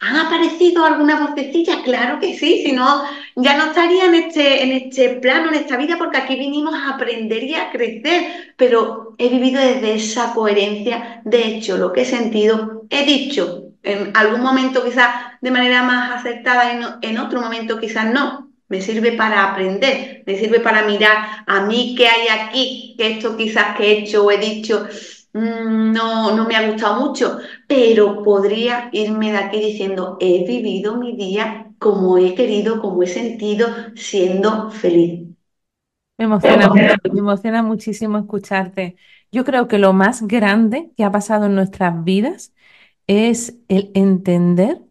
¿Han 0.00 0.16
aparecido 0.16 0.86
algunas 0.86 1.20
vocecillas? 1.20 1.82
Claro 1.84 2.18
que 2.18 2.34
sí, 2.34 2.62
si 2.64 2.72
no, 2.72 3.04
ya 3.36 3.58
no 3.58 3.66
estaría 3.66 4.06
en 4.06 4.14
este, 4.14 4.64
en 4.64 4.72
este 4.72 5.10
plano, 5.16 5.50
en 5.50 5.56
esta 5.56 5.76
vida, 5.76 5.96
porque 5.98 6.16
aquí 6.16 6.36
vinimos 6.36 6.74
a 6.74 6.94
aprender 6.94 7.44
y 7.44 7.54
a 7.54 7.70
crecer, 7.70 8.54
pero 8.56 9.14
he 9.18 9.28
vivido 9.28 9.60
desde 9.60 9.94
esa 9.94 10.32
coherencia, 10.32 11.20
de 11.26 11.46
hecho, 11.48 11.76
lo 11.76 11.92
que 11.92 12.02
he 12.02 12.06
sentido, 12.06 12.86
he 12.88 13.04
dicho, 13.04 13.64
en 13.82 14.16
algún 14.16 14.40
momento 14.40 14.82
quizás 14.82 15.38
de 15.42 15.50
manera 15.50 15.82
más 15.82 16.12
acertada, 16.12 16.72
en, 16.72 16.82
en 17.02 17.18
otro 17.18 17.42
momento 17.42 17.78
quizás 17.78 18.10
no, 18.10 18.49
me 18.70 18.80
sirve 18.80 19.12
para 19.12 19.50
aprender, 19.50 20.22
me 20.26 20.38
sirve 20.38 20.60
para 20.60 20.84
mirar 20.84 21.44
a 21.46 21.66
mí 21.66 21.94
qué 21.96 22.08
hay 22.08 22.28
aquí, 22.28 22.94
que 22.96 23.12
esto 23.12 23.36
quizás 23.36 23.76
que 23.76 23.84
he 23.84 23.98
hecho 24.00 24.24
o 24.24 24.30
he 24.30 24.38
dicho 24.38 24.88
Mm, 25.32 25.92
no, 25.92 26.34
no 26.36 26.46
me 26.46 26.56
ha 26.56 26.70
gustado 26.70 27.00
mucho, 27.00 27.38
pero 27.68 28.22
podría 28.24 28.88
irme 28.92 29.30
de 29.30 29.38
aquí 29.38 29.60
diciendo, 29.60 30.16
he 30.20 30.44
vivido 30.46 30.96
mi 30.96 31.16
día 31.16 31.72
como 31.78 32.18
he 32.18 32.34
querido, 32.34 32.80
como 32.80 33.02
he 33.02 33.06
sentido, 33.06 33.68
siendo 33.94 34.70
feliz. 34.70 35.28
Me 36.18 36.26
emociona, 36.26 36.68
me 36.68 37.18
emociona 37.20 37.62
muchísimo 37.62 38.18
escucharte. 38.18 38.96
Yo 39.32 39.44
creo 39.44 39.68
que 39.68 39.78
lo 39.78 39.92
más 39.94 40.22
grande 40.26 40.90
que 40.96 41.04
ha 41.04 41.10
pasado 41.12 41.46
en 41.46 41.54
nuestras 41.54 42.04
vidas 42.04 42.52
es 43.06 43.56
el 43.68 43.90
entender 43.94 44.82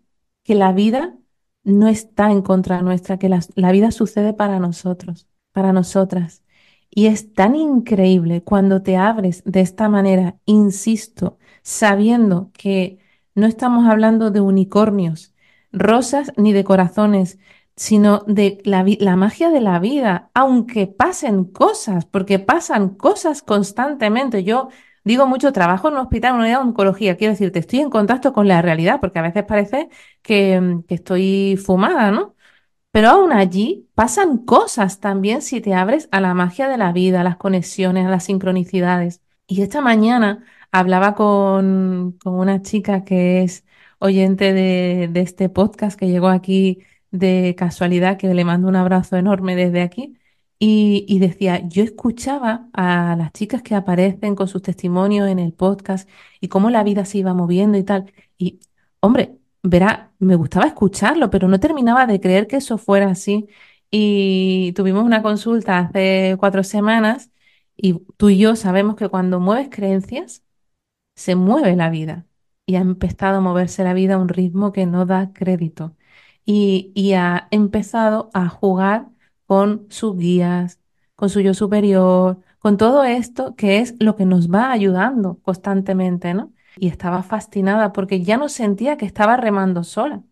que 0.43 0.55
la 0.55 0.73
vida 0.73 1.18
no 1.63 1.87
está 1.87 2.31
en 2.31 2.41
contra 2.41 2.81
nuestra, 2.81 3.17
que 3.17 3.29
la, 3.29 3.41
la 3.55 3.71
vida 3.71 3.91
sucede 3.91 4.33
para 4.33 4.59
nosotros, 4.59 5.27
para 5.51 5.73
nosotras. 5.73 6.43
Y 6.89 7.07
es 7.07 7.33
tan 7.33 7.55
increíble 7.55 8.43
cuando 8.43 8.81
te 8.81 8.97
abres 8.97 9.43
de 9.45 9.61
esta 9.61 9.89
manera, 9.89 10.37
insisto, 10.45 11.37
sabiendo 11.61 12.51
que 12.53 12.99
no 13.35 13.47
estamos 13.47 13.87
hablando 13.87 14.31
de 14.31 14.41
unicornios, 14.41 15.33
rosas 15.71 16.31
ni 16.35 16.53
de 16.53 16.63
corazones, 16.63 17.37
sino 17.75 18.23
de 18.27 18.59
la, 18.65 18.85
la, 18.99 19.15
magia 19.15 19.49
de 19.51 19.61
la 19.61 19.79
vida, 19.79 20.31
aunque 20.33 20.87
pasen 20.87 21.45
cosas, 21.45 22.05
porque 22.05 22.37
pasan 22.39 22.89
cosas 22.89 23.41
constantemente. 23.41 24.43
Yo 24.43 24.69
digo 25.03 25.27
mucho 25.27 25.51
trabajo 25.53 25.87
en 25.87 25.95
un 25.95 26.01
hospital, 26.01 26.31
en 26.31 26.35
una 26.35 26.43
unidad 26.45 26.59
de 26.61 26.67
oncología, 26.67 27.17
quiero 27.17 27.33
decirte, 27.33 27.59
estoy 27.59 27.79
en 27.79 27.89
contacto 27.89 28.33
con 28.33 28.47
la 28.47 28.61
realidad, 28.61 28.99
porque 28.99 29.19
a 29.19 29.21
veces 29.23 29.43
parece 29.45 29.89
que, 30.21 30.81
que 30.87 30.95
estoy 30.95 31.57
fumada, 31.63 32.11
¿no? 32.11 32.35
Pero 32.91 33.09
aún 33.09 33.31
allí 33.33 33.89
pasan 33.93 34.39
cosas 34.45 34.99
también 34.99 35.41
si 35.41 35.61
te 35.61 35.73
abres 35.75 36.09
a 36.11 36.19
la 36.21 36.33
magia 36.33 36.67
de 36.67 36.77
la 36.77 36.91
vida, 36.91 37.21
a 37.21 37.23
las 37.23 37.37
conexiones, 37.37 38.05
a 38.05 38.09
las 38.09 38.23
sincronicidades. 38.25 39.21
Y 39.47 39.61
esta 39.61 39.81
mañana 39.81 40.43
hablaba 40.71 41.15
con, 41.15 42.13
con 42.23 42.35
una 42.35 42.61
chica 42.61 43.03
que 43.03 43.43
es 43.43 43.65
oyente 43.99 44.53
de, 44.53 45.09
de, 45.11 45.21
este 45.21 45.49
podcast, 45.49 45.99
que 45.99 46.07
llegó 46.07 46.29
aquí 46.29 46.83
de 47.11 47.55
casualidad, 47.57 48.17
que 48.17 48.33
le 48.33 48.45
mando 48.45 48.67
un 48.67 48.75
abrazo 48.75 49.17
enorme 49.17 49.55
desde 49.55 49.81
aquí. 49.81 50.18
Y, 50.61 51.19
decía, 51.19 51.65
yo 51.69 51.83
escuchaba 51.83 52.69
a 52.73 53.15
las 53.17 53.31
chicas 53.31 53.61
que 53.61 53.75
aparecen 53.75 54.35
con 54.35 54.49
sus 54.49 54.61
testimonios 54.61 55.29
en 55.29 55.39
el 55.39 55.53
podcast 55.53 56.09
y 56.41 56.49
cómo 56.49 56.69
la 56.69 56.83
vida 56.83 57.05
se 57.05 57.19
iba 57.19 57.33
moviendo 57.33 57.77
y 57.77 57.83
tal. 57.83 58.11
Y, 58.37 58.59
hombre, 58.99 59.37
verá, 59.63 60.11
me 60.19 60.35
gustaba 60.35 60.67
escucharlo, 60.67 61.29
pero 61.29 61.47
no 61.47 61.59
terminaba 61.61 62.05
de 62.05 62.19
creer 62.19 62.47
que 62.47 62.57
eso 62.57 62.77
fuera 62.77 63.09
así. 63.09 63.47
Y 63.89 64.73
tuvimos 64.73 65.03
una 65.05 65.21
consulta 65.23 65.79
hace 65.79 66.35
cuatro 66.39 66.63
semanas 66.63 67.31
y 67.77 67.93
tú 68.17 68.29
y 68.29 68.37
yo 68.39 68.55
sabemos 68.55 68.95
que 68.95 69.09
cuando 69.09 69.39
mueves 69.39 69.69
creencias, 69.71 70.43
se 71.15 71.35
mueve 71.35 71.75
la 71.75 71.89
vida. 71.89 72.27
Y 72.65 72.75
ha 72.75 72.81
empezado 72.81 73.37
a 73.39 73.41
moverse 73.41 73.83
la 73.83 73.93
vida 73.93 74.15
a 74.15 74.17
un 74.19 74.29
ritmo 74.29 74.71
que 74.73 74.85
no 74.85 75.05
da 75.05 75.33
crédito. 75.33 75.95
y 76.45 77.13
ha 77.13 77.47
empezado 77.51 78.29
a 78.33 78.49
jugar 78.49 79.09
con 79.49 79.87
sus 79.91 80.15
guías, 80.17 80.79
con 81.15 81.29
su 81.31 81.41
yo 81.41 81.55
superior, 81.55 82.39
con 82.59 82.77
todo 82.77 83.03
esto 83.03 83.55
que 83.57 83.79
es 83.79 83.95
lo 83.99 84.15
que 84.15 84.25
nos 84.27 84.51
va 84.51 84.71
ayudando 84.71 85.39
constantemente, 85.43 86.35
¿no? 86.35 86.53
Y 86.77 86.87
estaba 86.87 87.23
fascinada 87.23 87.91
porque 87.93 88.21
ya 88.23 88.37
no 88.37 88.47
sentía 88.49 88.97
que 88.97 89.07
estaba 89.07 89.37
remando 89.37 89.83
sola. 89.83 90.23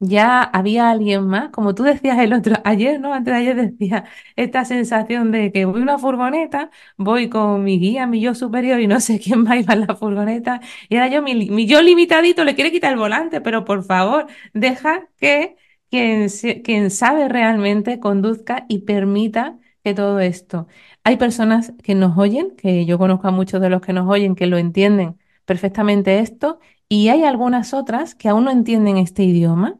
Ya 0.00 0.42
había 0.42 0.90
alguien 0.90 1.26
más, 1.28 1.50
como 1.50 1.74
tú 1.76 1.84
decías 1.84 2.18
el 2.18 2.32
otro, 2.32 2.56
ayer, 2.64 2.98
¿no? 3.00 3.12
Antes 3.14 3.34
de 3.34 3.40
ayer 3.40 3.56
decía 3.56 4.04
esta 4.36 4.64
sensación 4.64 5.30
de 5.32 5.52
que 5.52 5.64
voy 5.66 5.80
a 5.80 5.82
una 5.84 5.98
furgoneta, 5.98 6.70
voy 6.96 7.28
con 7.28 7.62
mi 7.64 7.78
guía, 7.78 8.06
mi 8.06 8.20
yo 8.22 8.34
superior 8.34 8.80
y 8.80 8.86
no 8.88 9.00
sé 9.00 9.20
quién 9.20 9.44
va 9.46 9.52
a 9.52 9.56
ir 9.58 9.70
en 9.70 9.80
la 9.86 9.94
furgoneta. 9.96 10.60
Y 10.88 10.96
ahora 10.96 11.08
yo, 11.08 11.22
mi, 11.22 11.34
mi 11.50 11.66
yo 11.66 11.82
limitadito, 11.82 12.44
le 12.44 12.54
quiere 12.54 12.72
quitar 12.72 12.92
el 12.92 12.98
volante, 12.98 13.40
pero 13.42 13.64
por 13.66 13.84
favor, 13.84 14.26
deja 14.54 15.08
que 15.18 15.56
quien, 15.92 16.90
sabe 16.90 17.28
realmente 17.28 18.00
conduzca 18.00 18.66
y 18.68 18.80
permita 18.80 19.58
que 19.84 19.94
todo 19.94 20.20
esto. 20.20 20.66
Hay 21.04 21.16
personas 21.16 21.72
que 21.82 21.94
nos 21.94 22.16
oyen, 22.18 22.56
que 22.56 22.86
yo 22.86 22.98
conozco 22.98 23.28
a 23.28 23.30
muchos 23.32 23.60
de 23.60 23.70
los 23.70 23.80
que 23.82 23.92
nos 23.92 24.08
oyen, 24.08 24.34
que 24.34 24.46
lo 24.46 24.58
entienden 24.58 25.18
perfectamente 25.44 26.20
esto, 26.20 26.60
y 26.88 27.08
hay 27.08 27.24
algunas 27.24 27.74
otras 27.74 28.14
que 28.14 28.28
aún 28.28 28.44
no 28.44 28.50
entienden 28.50 28.98
este 28.98 29.24
idioma 29.24 29.78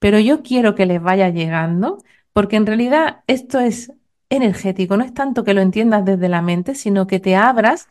pero 0.00 0.18
yo 0.18 0.42
quiero 0.42 0.74
que 0.74 0.86
les 0.86 1.02
vaya 1.02 1.30
llegando, 1.30 1.98
porque 2.32 2.56
en 2.56 2.66
realidad 2.66 3.22
esto 3.28 3.60
es 3.60 3.92
energético, 4.30 4.96
no 4.96 5.04
es 5.04 5.14
tanto 5.14 5.44
que 5.44 5.54
lo 5.54 5.60
entiendas 5.62 6.04
desde 6.04 6.28
la 6.28 6.42
mente, 6.42 6.74
sino 6.74 7.06
que 7.06 7.20
te 7.20 7.36
abras 7.36 7.88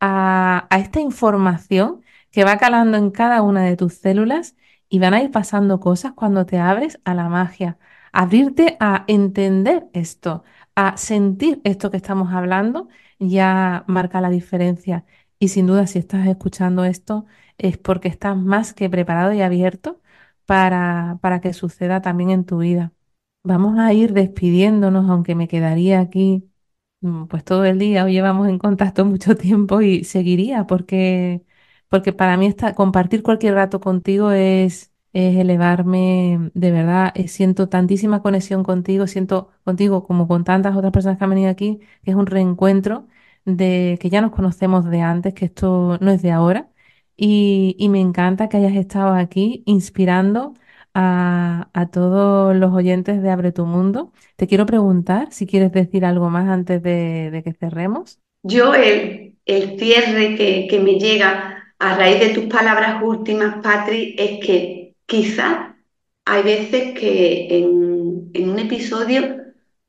a 0.00 0.68
esta 0.70 1.00
información 1.00 2.02
que 2.30 2.44
va 2.44 2.58
calando 2.58 2.96
en 2.98 3.10
cada 3.10 3.42
una 3.42 3.64
de 3.64 3.76
tus 3.76 3.94
células 3.94 4.56
y 4.90 5.00
van 5.00 5.14
a 5.14 5.22
ir 5.22 5.32
pasando 5.32 5.80
cosas 5.80 6.12
cuando 6.14 6.46
te 6.46 6.58
abres 6.58 7.00
a 7.04 7.14
la 7.14 7.30
magia. 7.30 7.78
Abrirte 8.12 8.76
a 8.80 9.04
entender 9.08 9.88
esto, 9.94 10.44
a 10.76 10.96
sentir 10.98 11.60
esto 11.64 11.90
que 11.90 11.98
estamos 11.98 12.32
hablando, 12.34 12.88
ya 13.20 13.84
marca 13.88 14.20
la 14.20 14.30
diferencia. 14.30 15.06
Y 15.38 15.48
sin 15.48 15.66
duda, 15.66 15.86
si 15.88 15.98
estás 16.00 16.26
escuchando 16.28 16.84
esto, 16.84 17.26
es 17.58 17.78
porque 17.78 18.08
estás 18.08 18.36
más 18.36 18.74
que 18.74 18.90
preparado 18.90 19.32
y 19.32 19.42
abierto 19.42 20.00
para, 20.46 21.18
para 21.22 21.40
que 21.40 21.52
suceda 21.54 22.02
también 22.02 22.30
en 22.30 22.44
tu 22.44 22.58
vida. 22.58 22.92
Vamos 23.42 23.78
a 23.78 23.92
ir 23.94 24.12
despidiéndonos, 24.12 25.08
aunque 25.08 25.34
me 25.34 25.48
quedaría 25.48 26.00
aquí 26.00 26.50
mm, 27.00 27.26
pues 27.26 27.44
todo 27.44 27.64
el 27.64 27.78
día. 27.78 28.04
Hoy 28.04 28.12
llevamos 28.12 28.48
en 28.48 28.58
contacto 28.58 29.04
mucho 29.04 29.36
tiempo 29.36 29.80
y 29.80 30.04
seguiría 30.04 30.66
porque, 30.66 31.44
porque 31.90 32.12
para 32.14 32.36
mí 32.38 32.46
está, 32.46 32.74
compartir 32.74 33.22
cualquier 33.22 33.54
rato 33.54 33.80
contigo 33.80 34.30
es, 34.32 34.92
elevarme, 35.12 36.50
de 36.54 36.70
verdad, 36.70 37.12
eh, 37.16 37.28
siento 37.28 37.68
tantísima 37.68 38.22
conexión 38.22 38.62
contigo, 38.62 39.08
siento 39.08 39.50
contigo 39.64 40.04
como 40.04 40.28
con 40.28 40.44
tantas 40.44 40.76
otras 40.76 40.92
personas 40.92 41.18
que 41.18 41.24
han 41.24 41.30
venido 41.30 41.50
aquí, 41.50 41.80
que 42.04 42.12
es 42.12 42.16
un 42.16 42.26
reencuentro 42.26 43.08
de 43.44 43.98
que 44.00 44.08
ya 44.10 44.20
nos 44.20 44.30
conocemos 44.32 44.84
de 44.88 45.00
antes, 45.00 45.34
que 45.34 45.46
esto 45.46 45.98
no 46.00 46.12
es 46.12 46.22
de 46.22 46.30
ahora 46.30 46.70
y, 47.16 47.88
me 47.90 48.00
encanta 48.00 48.48
que 48.48 48.56
hayas 48.56 48.74
estado 48.76 49.12
aquí 49.14 49.62
inspirando 49.66 50.54
a, 50.94 51.68
todos 51.92 52.56
los 52.56 52.72
oyentes 52.72 53.20
de 53.22 53.30
Abre 53.30 53.52
tu 53.52 53.66
Mundo. 53.66 54.12
Te 54.36 54.46
quiero 54.46 54.64
preguntar 54.64 55.32
si 55.32 55.46
quieres 55.46 55.72
decir 55.72 56.04
algo 56.04 56.30
más 56.30 56.48
antes 56.48 56.82
de, 56.82 57.42
que 57.44 57.52
cerremos. 57.52 58.20
Yo 58.42 58.74
el, 58.74 59.36
el 59.44 59.78
cierre 59.78 60.36
que, 60.36 60.66
que 60.70 60.80
me 60.80 60.98
llega 60.98 61.59
a 61.80 61.96
raíz 61.96 62.20
de 62.20 62.28
tus 62.34 62.44
palabras 62.44 63.02
últimas, 63.02 63.62
Patri, 63.62 64.14
es 64.18 64.44
que 64.44 64.94
quizás 65.06 65.74
hay 66.26 66.42
veces 66.42 66.98
que 66.98 67.48
en, 67.58 68.30
en 68.34 68.50
un 68.50 68.58
episodio 68.58 69.36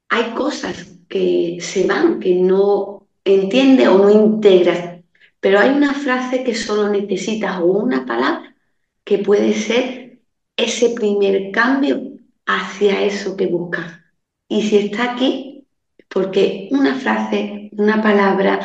hay 0.08 0.32
cosas 0.32 0.98
que 1.10 1.58
se 1.60 1.86
van, 1.86 2.22
que 2.22 2.36
no 2.36 3.08
entiendes 3.26 3.90
o 3.90 3.98
no 3.98 4.10
integras, 4.10 5.02
pero 5.42 5.60
hay 5.60 5.72
una 5.72 5.94
frase 5.94 6.46
que 6.46 6.56
solo 6.56 6.88
necesitas 6.88 7.60
o 7.60 7.66
una 7.66 8.06
palabra 8.06 8.56
que 9.04 9.18
puede 9.18 9.54
ser 9.54 10.22
ese 10.56 10.92
primer 10.92 11.52
cambio 11.52 12.02
hacia 12.46 13.04
eso 13.04 13.36
que 13.36 13.48
buscas. 13.48 14.00
Y 14.48 14.62
si 14.62 14.78
está 14.78 15.12
aquí, 15.12 15.68
porque 16.08 16.70
una 16.72 16.96
frase, 16.96 17.70
una 17.74 18.02
palabra, 18.02 18.62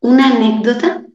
una 0.00 0.36
anécdota 0.36 1.07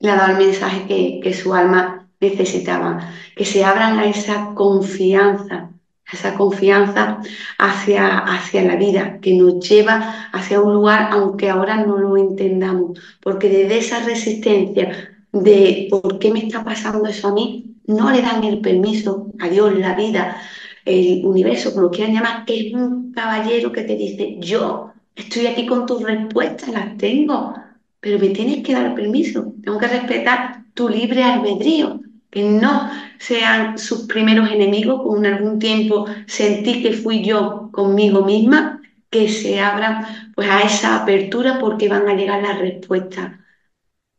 le 0.00 0.10
ha 0.10 0.16
dado 0.16 0.32
el 0.32 0.46
mensaje 0.46 0.86
que, 0.86 1.20
que 1.22 1.34
su 1.34 1.54
alma 1.54 2.08
necesitaba, 2.20 3.12
que 3.36 3.44
se 3.44 3.64
abran 3.64 3.98
a 3.98 4.06
esa 4.06 4.54
confianza, 4.54 5.70
a 6.06 6.16
esa 6.16 6.34
confianza 6.34 7.18
hacia, 7.58 8.18
hacia 8.18 8.62
la 8.64 8.76
vida, 8.76 9.18
que 9.20 9.34
nos 9.34 9.66
lleva 9.68 10.28
hacia 10.32 10.60
un 10.60 10.74
lugar, 10.74 11.08
aunque 11.12 11.48
ahora 11.50 11.76
no 11.84 11.98
lo 11.98 12.16
entendamos, 12.16 12.98
porque 13.22 13.48
desde 13.48 13.78
esa 13.78 14.04
resistencia 14.04 15.16
de 15.32 15.88
por 15.90 16.18
qué 16.18 16.32
me 16.32 16.40
está 16.40 16.64
pasando 16.64 17.06
eso 17.06 17.28
a 17.28 17.32
mí, 17.32 17.76
no 17.86 18.10
le 18.10 18.22
dan 18.22 18.44
el 18.44 18.60
permiso 18.60 19.28
a 19.38 19.48
Dios, 19.48 19.76
la 19.78 19.94
vida, 19.94 20.36
el 20.84 21.24
universo, 21.24 21.70
como 21.70 21.86
lo 21.86 21.90
quieran 21.90 22.14
llamar, 22.14 22.44
que 22.44 22.68
es 22.68 22.74
un 22.74 23.12
caballero 23.12 23.72
que 23.72 23.82
te 23.82 23.96
dice, 23.96 24.36
yo 24.40 24.92
estoy 25.14 25.46
aquí 25.46 25.66
con 25.66 25.86
tus 25.86 26.02
respuestas, 26.02 26.70
las 26.70 26.96
tengo, 26.96 27.54
pero 28.00 28.18
me 28.18 28.30
tienes 28.30 28.64
que 28.64 28.72
dar 28.72 28.94
permiso, 28.94 29.54
tengo 29.62 29.78
que 29.78 29.88
respetar 29.88 30.64
tu 30.74 30.88
libre 30.88 31.22
albedrío, 31.22 32.00
que 32.30 32.42
no 32.42 32.90
sean 33.18 33.78
sus 33.78 34.06
primeros 34.06 34.50
enemigos, 34.50 35.02
como 35.02 35.18
en 35.18 35.26
algún 35.26 35.58
tiempo 35.58 36.06
sentí 36.26 36.82
que 36.82 36.92
fui 36.92 37.24
yo 37.24 37.68
conmigo 37.72 38.24
misma, 38.24 38.80
que 39.10 39.28
se 39.28 39.60
abran 39.60 40.32
pues 40.34 40.48
a 40.48 40.62
esa 40.62 41.02
apertura 41.02 41.58
porque 41.58 41.88
van 41.88 42.08
a 42.08 42.14
llegar 42.14 42.42
las 42.42 42.58
respuestas, 42.58 43.38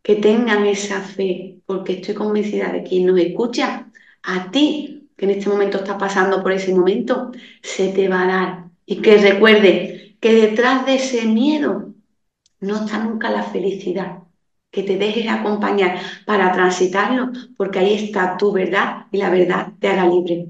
que 0.04 0.16
tengan 0.16 0.66
esa 0.66 1.02
fe, 1.02 1.60
porque 1.66 1.94
estoy 1.94 2.16
convencida 2.16 2.72
de 2.72 2.84
que 2.84 2.90
quien 2.90 3.06
nos 3.08 3.20
escucha, 3.20 3.88
a 4.24 4.52
ti, 4.52 5.10
que 5.16 5.26
en 5.26 5.32
este 5.32 5.50
momento 5.50 5.78
estás 5.78 5.98
pasando 5.98 6.44
por 6.44 6.52
ese 6.52 6.74
momento, 6.74 7.32
se 7.62 7.90
te 7.90 8.08
va 8.10 8.24
a 8.24 8.28
dar. 8.28 8.64
Y 8.86 8.98
que 9.02 9.18
recuerde 9.18 10.18
que 10.20 10.34
detrás 10.34 10.86
de 10.86 10.96
ese 10.96 11.26
miedo 11.26 11.91
no 12.62 12.86
está 12.86 13.04
nunca 13.04 13.30
la 13.30 13.44
felicidad. 13.44 14.24
Que 14.72 14.84
te 14.84 14.98
dejes 14.98 15.28
acompañar 15.30 16.00
para 16.26 16.52
transitarlo, 16.54 17.32
porque 17.58 17.80
ahí 17.80 17.94
está 17.96 18.38
tu 18.38 18.52
verdad 18.54 19.08
y 19.12 19.18
la 19.18 19.30
verdad 19.30 19.74
te 19.80 19.90
hará 19.90 20.08
libre. 20.08 20.50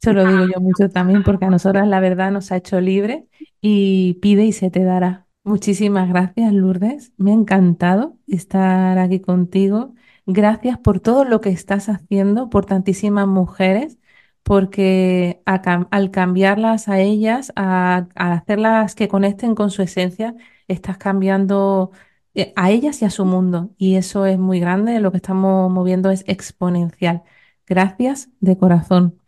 Eso 0.00 0.12
lo 0.12 0.26
digo 0.26 0.44
yo 0.52 0.60
mucho 0.60 0.90
también 0.90 1.22
porque 1.22 1.46
a 1.46 1.50
nosotras 1.50 1.88
la 1.88 2.00
verdad 2.00 2.30
nos 2.30 2.52
ha 2.52 2.56
hecho 2.56 2.80
libre 2.80 3.26
y 3.60 4.14
pide 4.20 4.44
y 4.44 4.52
se 4.52 4.70
te 4.70 4.84
dará. 4.84 5.26
Muchísimas 5.44 6.08
gracias, 6.08 6.52
Lourdes. 6.52 7.12
Me 7.16 7.30
ha 7.30 7.34
encantado 7.34 8.18
estar 8.26 8.98
aquí 8.98 9.20
contigo. 9.20 9.94
Gracias 10.26 10.78
por 10.78 11.00
todo 11.00 11.24
lo 11.24 11.40
que 11.40 11.50
estás 11.50 11.88
haciendo 11.88 12.50
por 12.50 12.66
tantísimas 12.66 13.26
mujeres, 13.28 13.98
porque 14.42 15.42
al 15.44 16.10
cambiarlas 16.10 16.88
a 16.88 17.00
ellas, 17.00 17.52
a, 17.56 18.08
a 18.14 18.32
hacerlas 18.34 18.94
que 18.94 19.08
conecten 19.08 19.54
con 19.54 19.70
su 19.70 19.82
esencia, 19.82 20.34
estás 20.68 20.98
cambiando 20.98 21.92
eh, 22.34 22.52
a 22.56 22.70
ellas 22.70 23.02
y 23.02 23.04
a 23.04 23.10
su 23.10 23.24
mundo. 23.24 23.70
Y 23.78 23.96
eso 23.96 24.26
es 24.26 24.38
muy 24.38 24.60
grande. 24.60 25.00
Lo 25.00 25.10
que 25.12 25.18
estamos 25.18 25.70
moviendo 25.72 26.10
es 26.10 26.24
exponencial. 26.26 27.22
Gracias 27.66 28.30
de 28.40 28.56
corazón. 28.58 29.20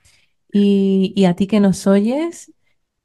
Y, 0.52 1.12
y 1.16 1.26
a 1.26 1.34
ti 1.36 1.46
que 1.46 1.60
nos 1.60 1.86
oyes, 1.86 2.52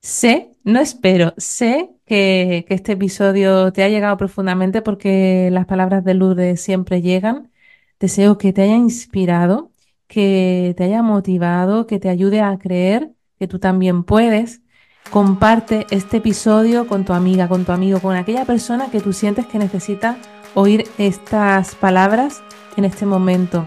sé, 0.01 0.51
no 0.63 0.79
espero, 0.81 1.33
sé 1.37 1.91
que, 2.05 2.65
que 2.67 2.75
este 2.75 2.93
episodio 2.93 3.73
te 3.73 3.83
ha 3.83 3.89
llegado 3.89 4.17
profundamente 4.17 4.81
porque 4.81 5.49
las 5.51 5.65
palabras 5.67 6.03
de 6.05 6.15
Lourdes 6.15 6.61
siempre 6.61 7.01
llegan. 7.01 7.51
Deseo 7.99 8.37
que 8.37 8.53
te 8.53 8.63
haya 8.63 8.75
inspirado, 8.77 9.71
que 10.07 10.73
te 10.77 10.85
haya 10.85 11.01
motivado, 11.03 11.87
que 11.87 11.99
te 11.99 12.09
ayude 12.09 12.41
a 12.41 12.57
creer 12.59 13.13
que 13.39 13.47
tú 13.47 13.59
también 13.59 14.03
puedes. 14.05 14.62
Comparte 15.13 15.85
este 15.91 16.17
episodio 16.17 16.87
con 16.87 17.05
tu 17.05 17.13
amiga, 17.13 17.47
con 17.47 17.65
tu 17.65 17.71
amigo, 17.71 17.99
con 17.99 18.15
aquella 18.15 18.45
persona 18.45 18.89
que 18.89 18.99
tú 18.99 19.13
sientes 19.13 19.45
que 19.45 19.59
necesita 19.59 20.17
oír 20.55 20.89
estas 20.97 21.75
palabras 21.75 22.41
en 22.77 22.85
este 22.85 23.05
momento. 23.05 23.63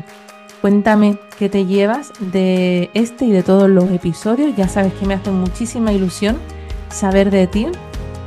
Cuéntame 0.60 1.20
qué 1.38 1.48
te 1.48 1.64
llevas 1.64 2.10
de 2.18 2.90
este 2.94 3.26
y 3.26 3.30
de 3.30 3.44
todos 3.44 3.70
los 3.70 3.88
episodios. 3.92 4.56
Ya 4.56 4.66
sabes 4.66 4.92
que 4.94 5.06
me 5.06 5.14
hace 5.14 5.30
muchísima 5.30 5.92
ilusión 5.92 6.36
saber 6.88 7.30
de 7.30 7.46
ti. 7.46 7.68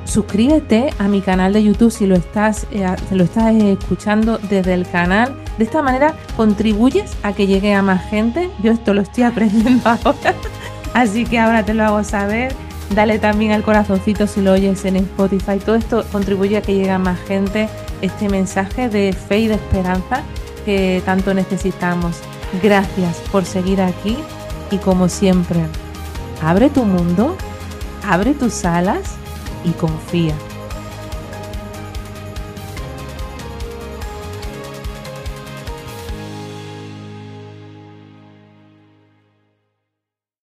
Suscríbete 0.05 0.91
a 0.97 1.09
mi 1.09 1.19
canal 1.19 1.51
de 1.51 1.61
YouTube 1.61 1.91
si 1.91 2.07
lo 2.07 2.15
estás, 2.15 2.67
eh, 2.71 2.87
lo 3.11 3.25
estás 3.25 3.53
eh, 3.53 3.73
escuchando 3.73 4.37
desde 4.49 4.73
el 4.73 4.87
canal. 4.87 5.35
De 5.57 5.65
esta 5.65 5.81
manera 5.81 6.15
contribuyes 6.37 7.17
a 7.23 7.33
que 7.33 7.47
llegue 7.47 7.73
a 7.73 7.81
más 7.81 8.09
gente. 8.09 8.49
Yo 8.63 8.71
esto 8.71 8.93
lo 8.93 9.01
estoy 9.01 9.23
aprendiendo 9.25 9.89
ahora, 9.89 10.33
así 10.93 11.25
que 11.25 11.37
ahora 11.37 11.65
te 11.65 11.73
lo 11.73 11.83
hago 11.83 12.01
saber. 12.05 12.68
Dale 12.93 13.19
también 13.19 13.51
al 13.51 13.63
corazoncito 13.63 14.27
si 14.27 14.41
lo 14.41 14.53
oyes 14.53 14.83
en 14.85 14.95
Spotify. 14.97 15.59
Todo 15.63 15.75
esto 15.75 16.05
contribuye 16.11 16.57
a 16.57 16.61
que 16.61 16.73
llegue 16.73 16.91
a 16.91 16.99
más 16.99 17.19
gente 17.21 17.69
este 18.01 18.29
mensaje 18.29 18.89
de 18.89 19.13
fe 19.13 19.39
y 19.39 19.47
de 19.47 19.55
esperanza 19.55 20.23
que 20.65 21.01
tanto 21.05 21.33
necesitamos. 21.33 22.17
Gracias 22.63 23.17
por 23.31 23.45
seguir 23.45 23.81
aquí 23.81 24.17
y 24.71 24.77
como 24.77 25.07
siempre, 25.07 25.59
Abre 26.41 26.69
tu 26.69 26.85
mundo, 26.85 27.35
abre 28.07 28.33
tus 28.33 28.63
alas 28.63 29.15
y 29.65 29.71
confía. 29.71 30.35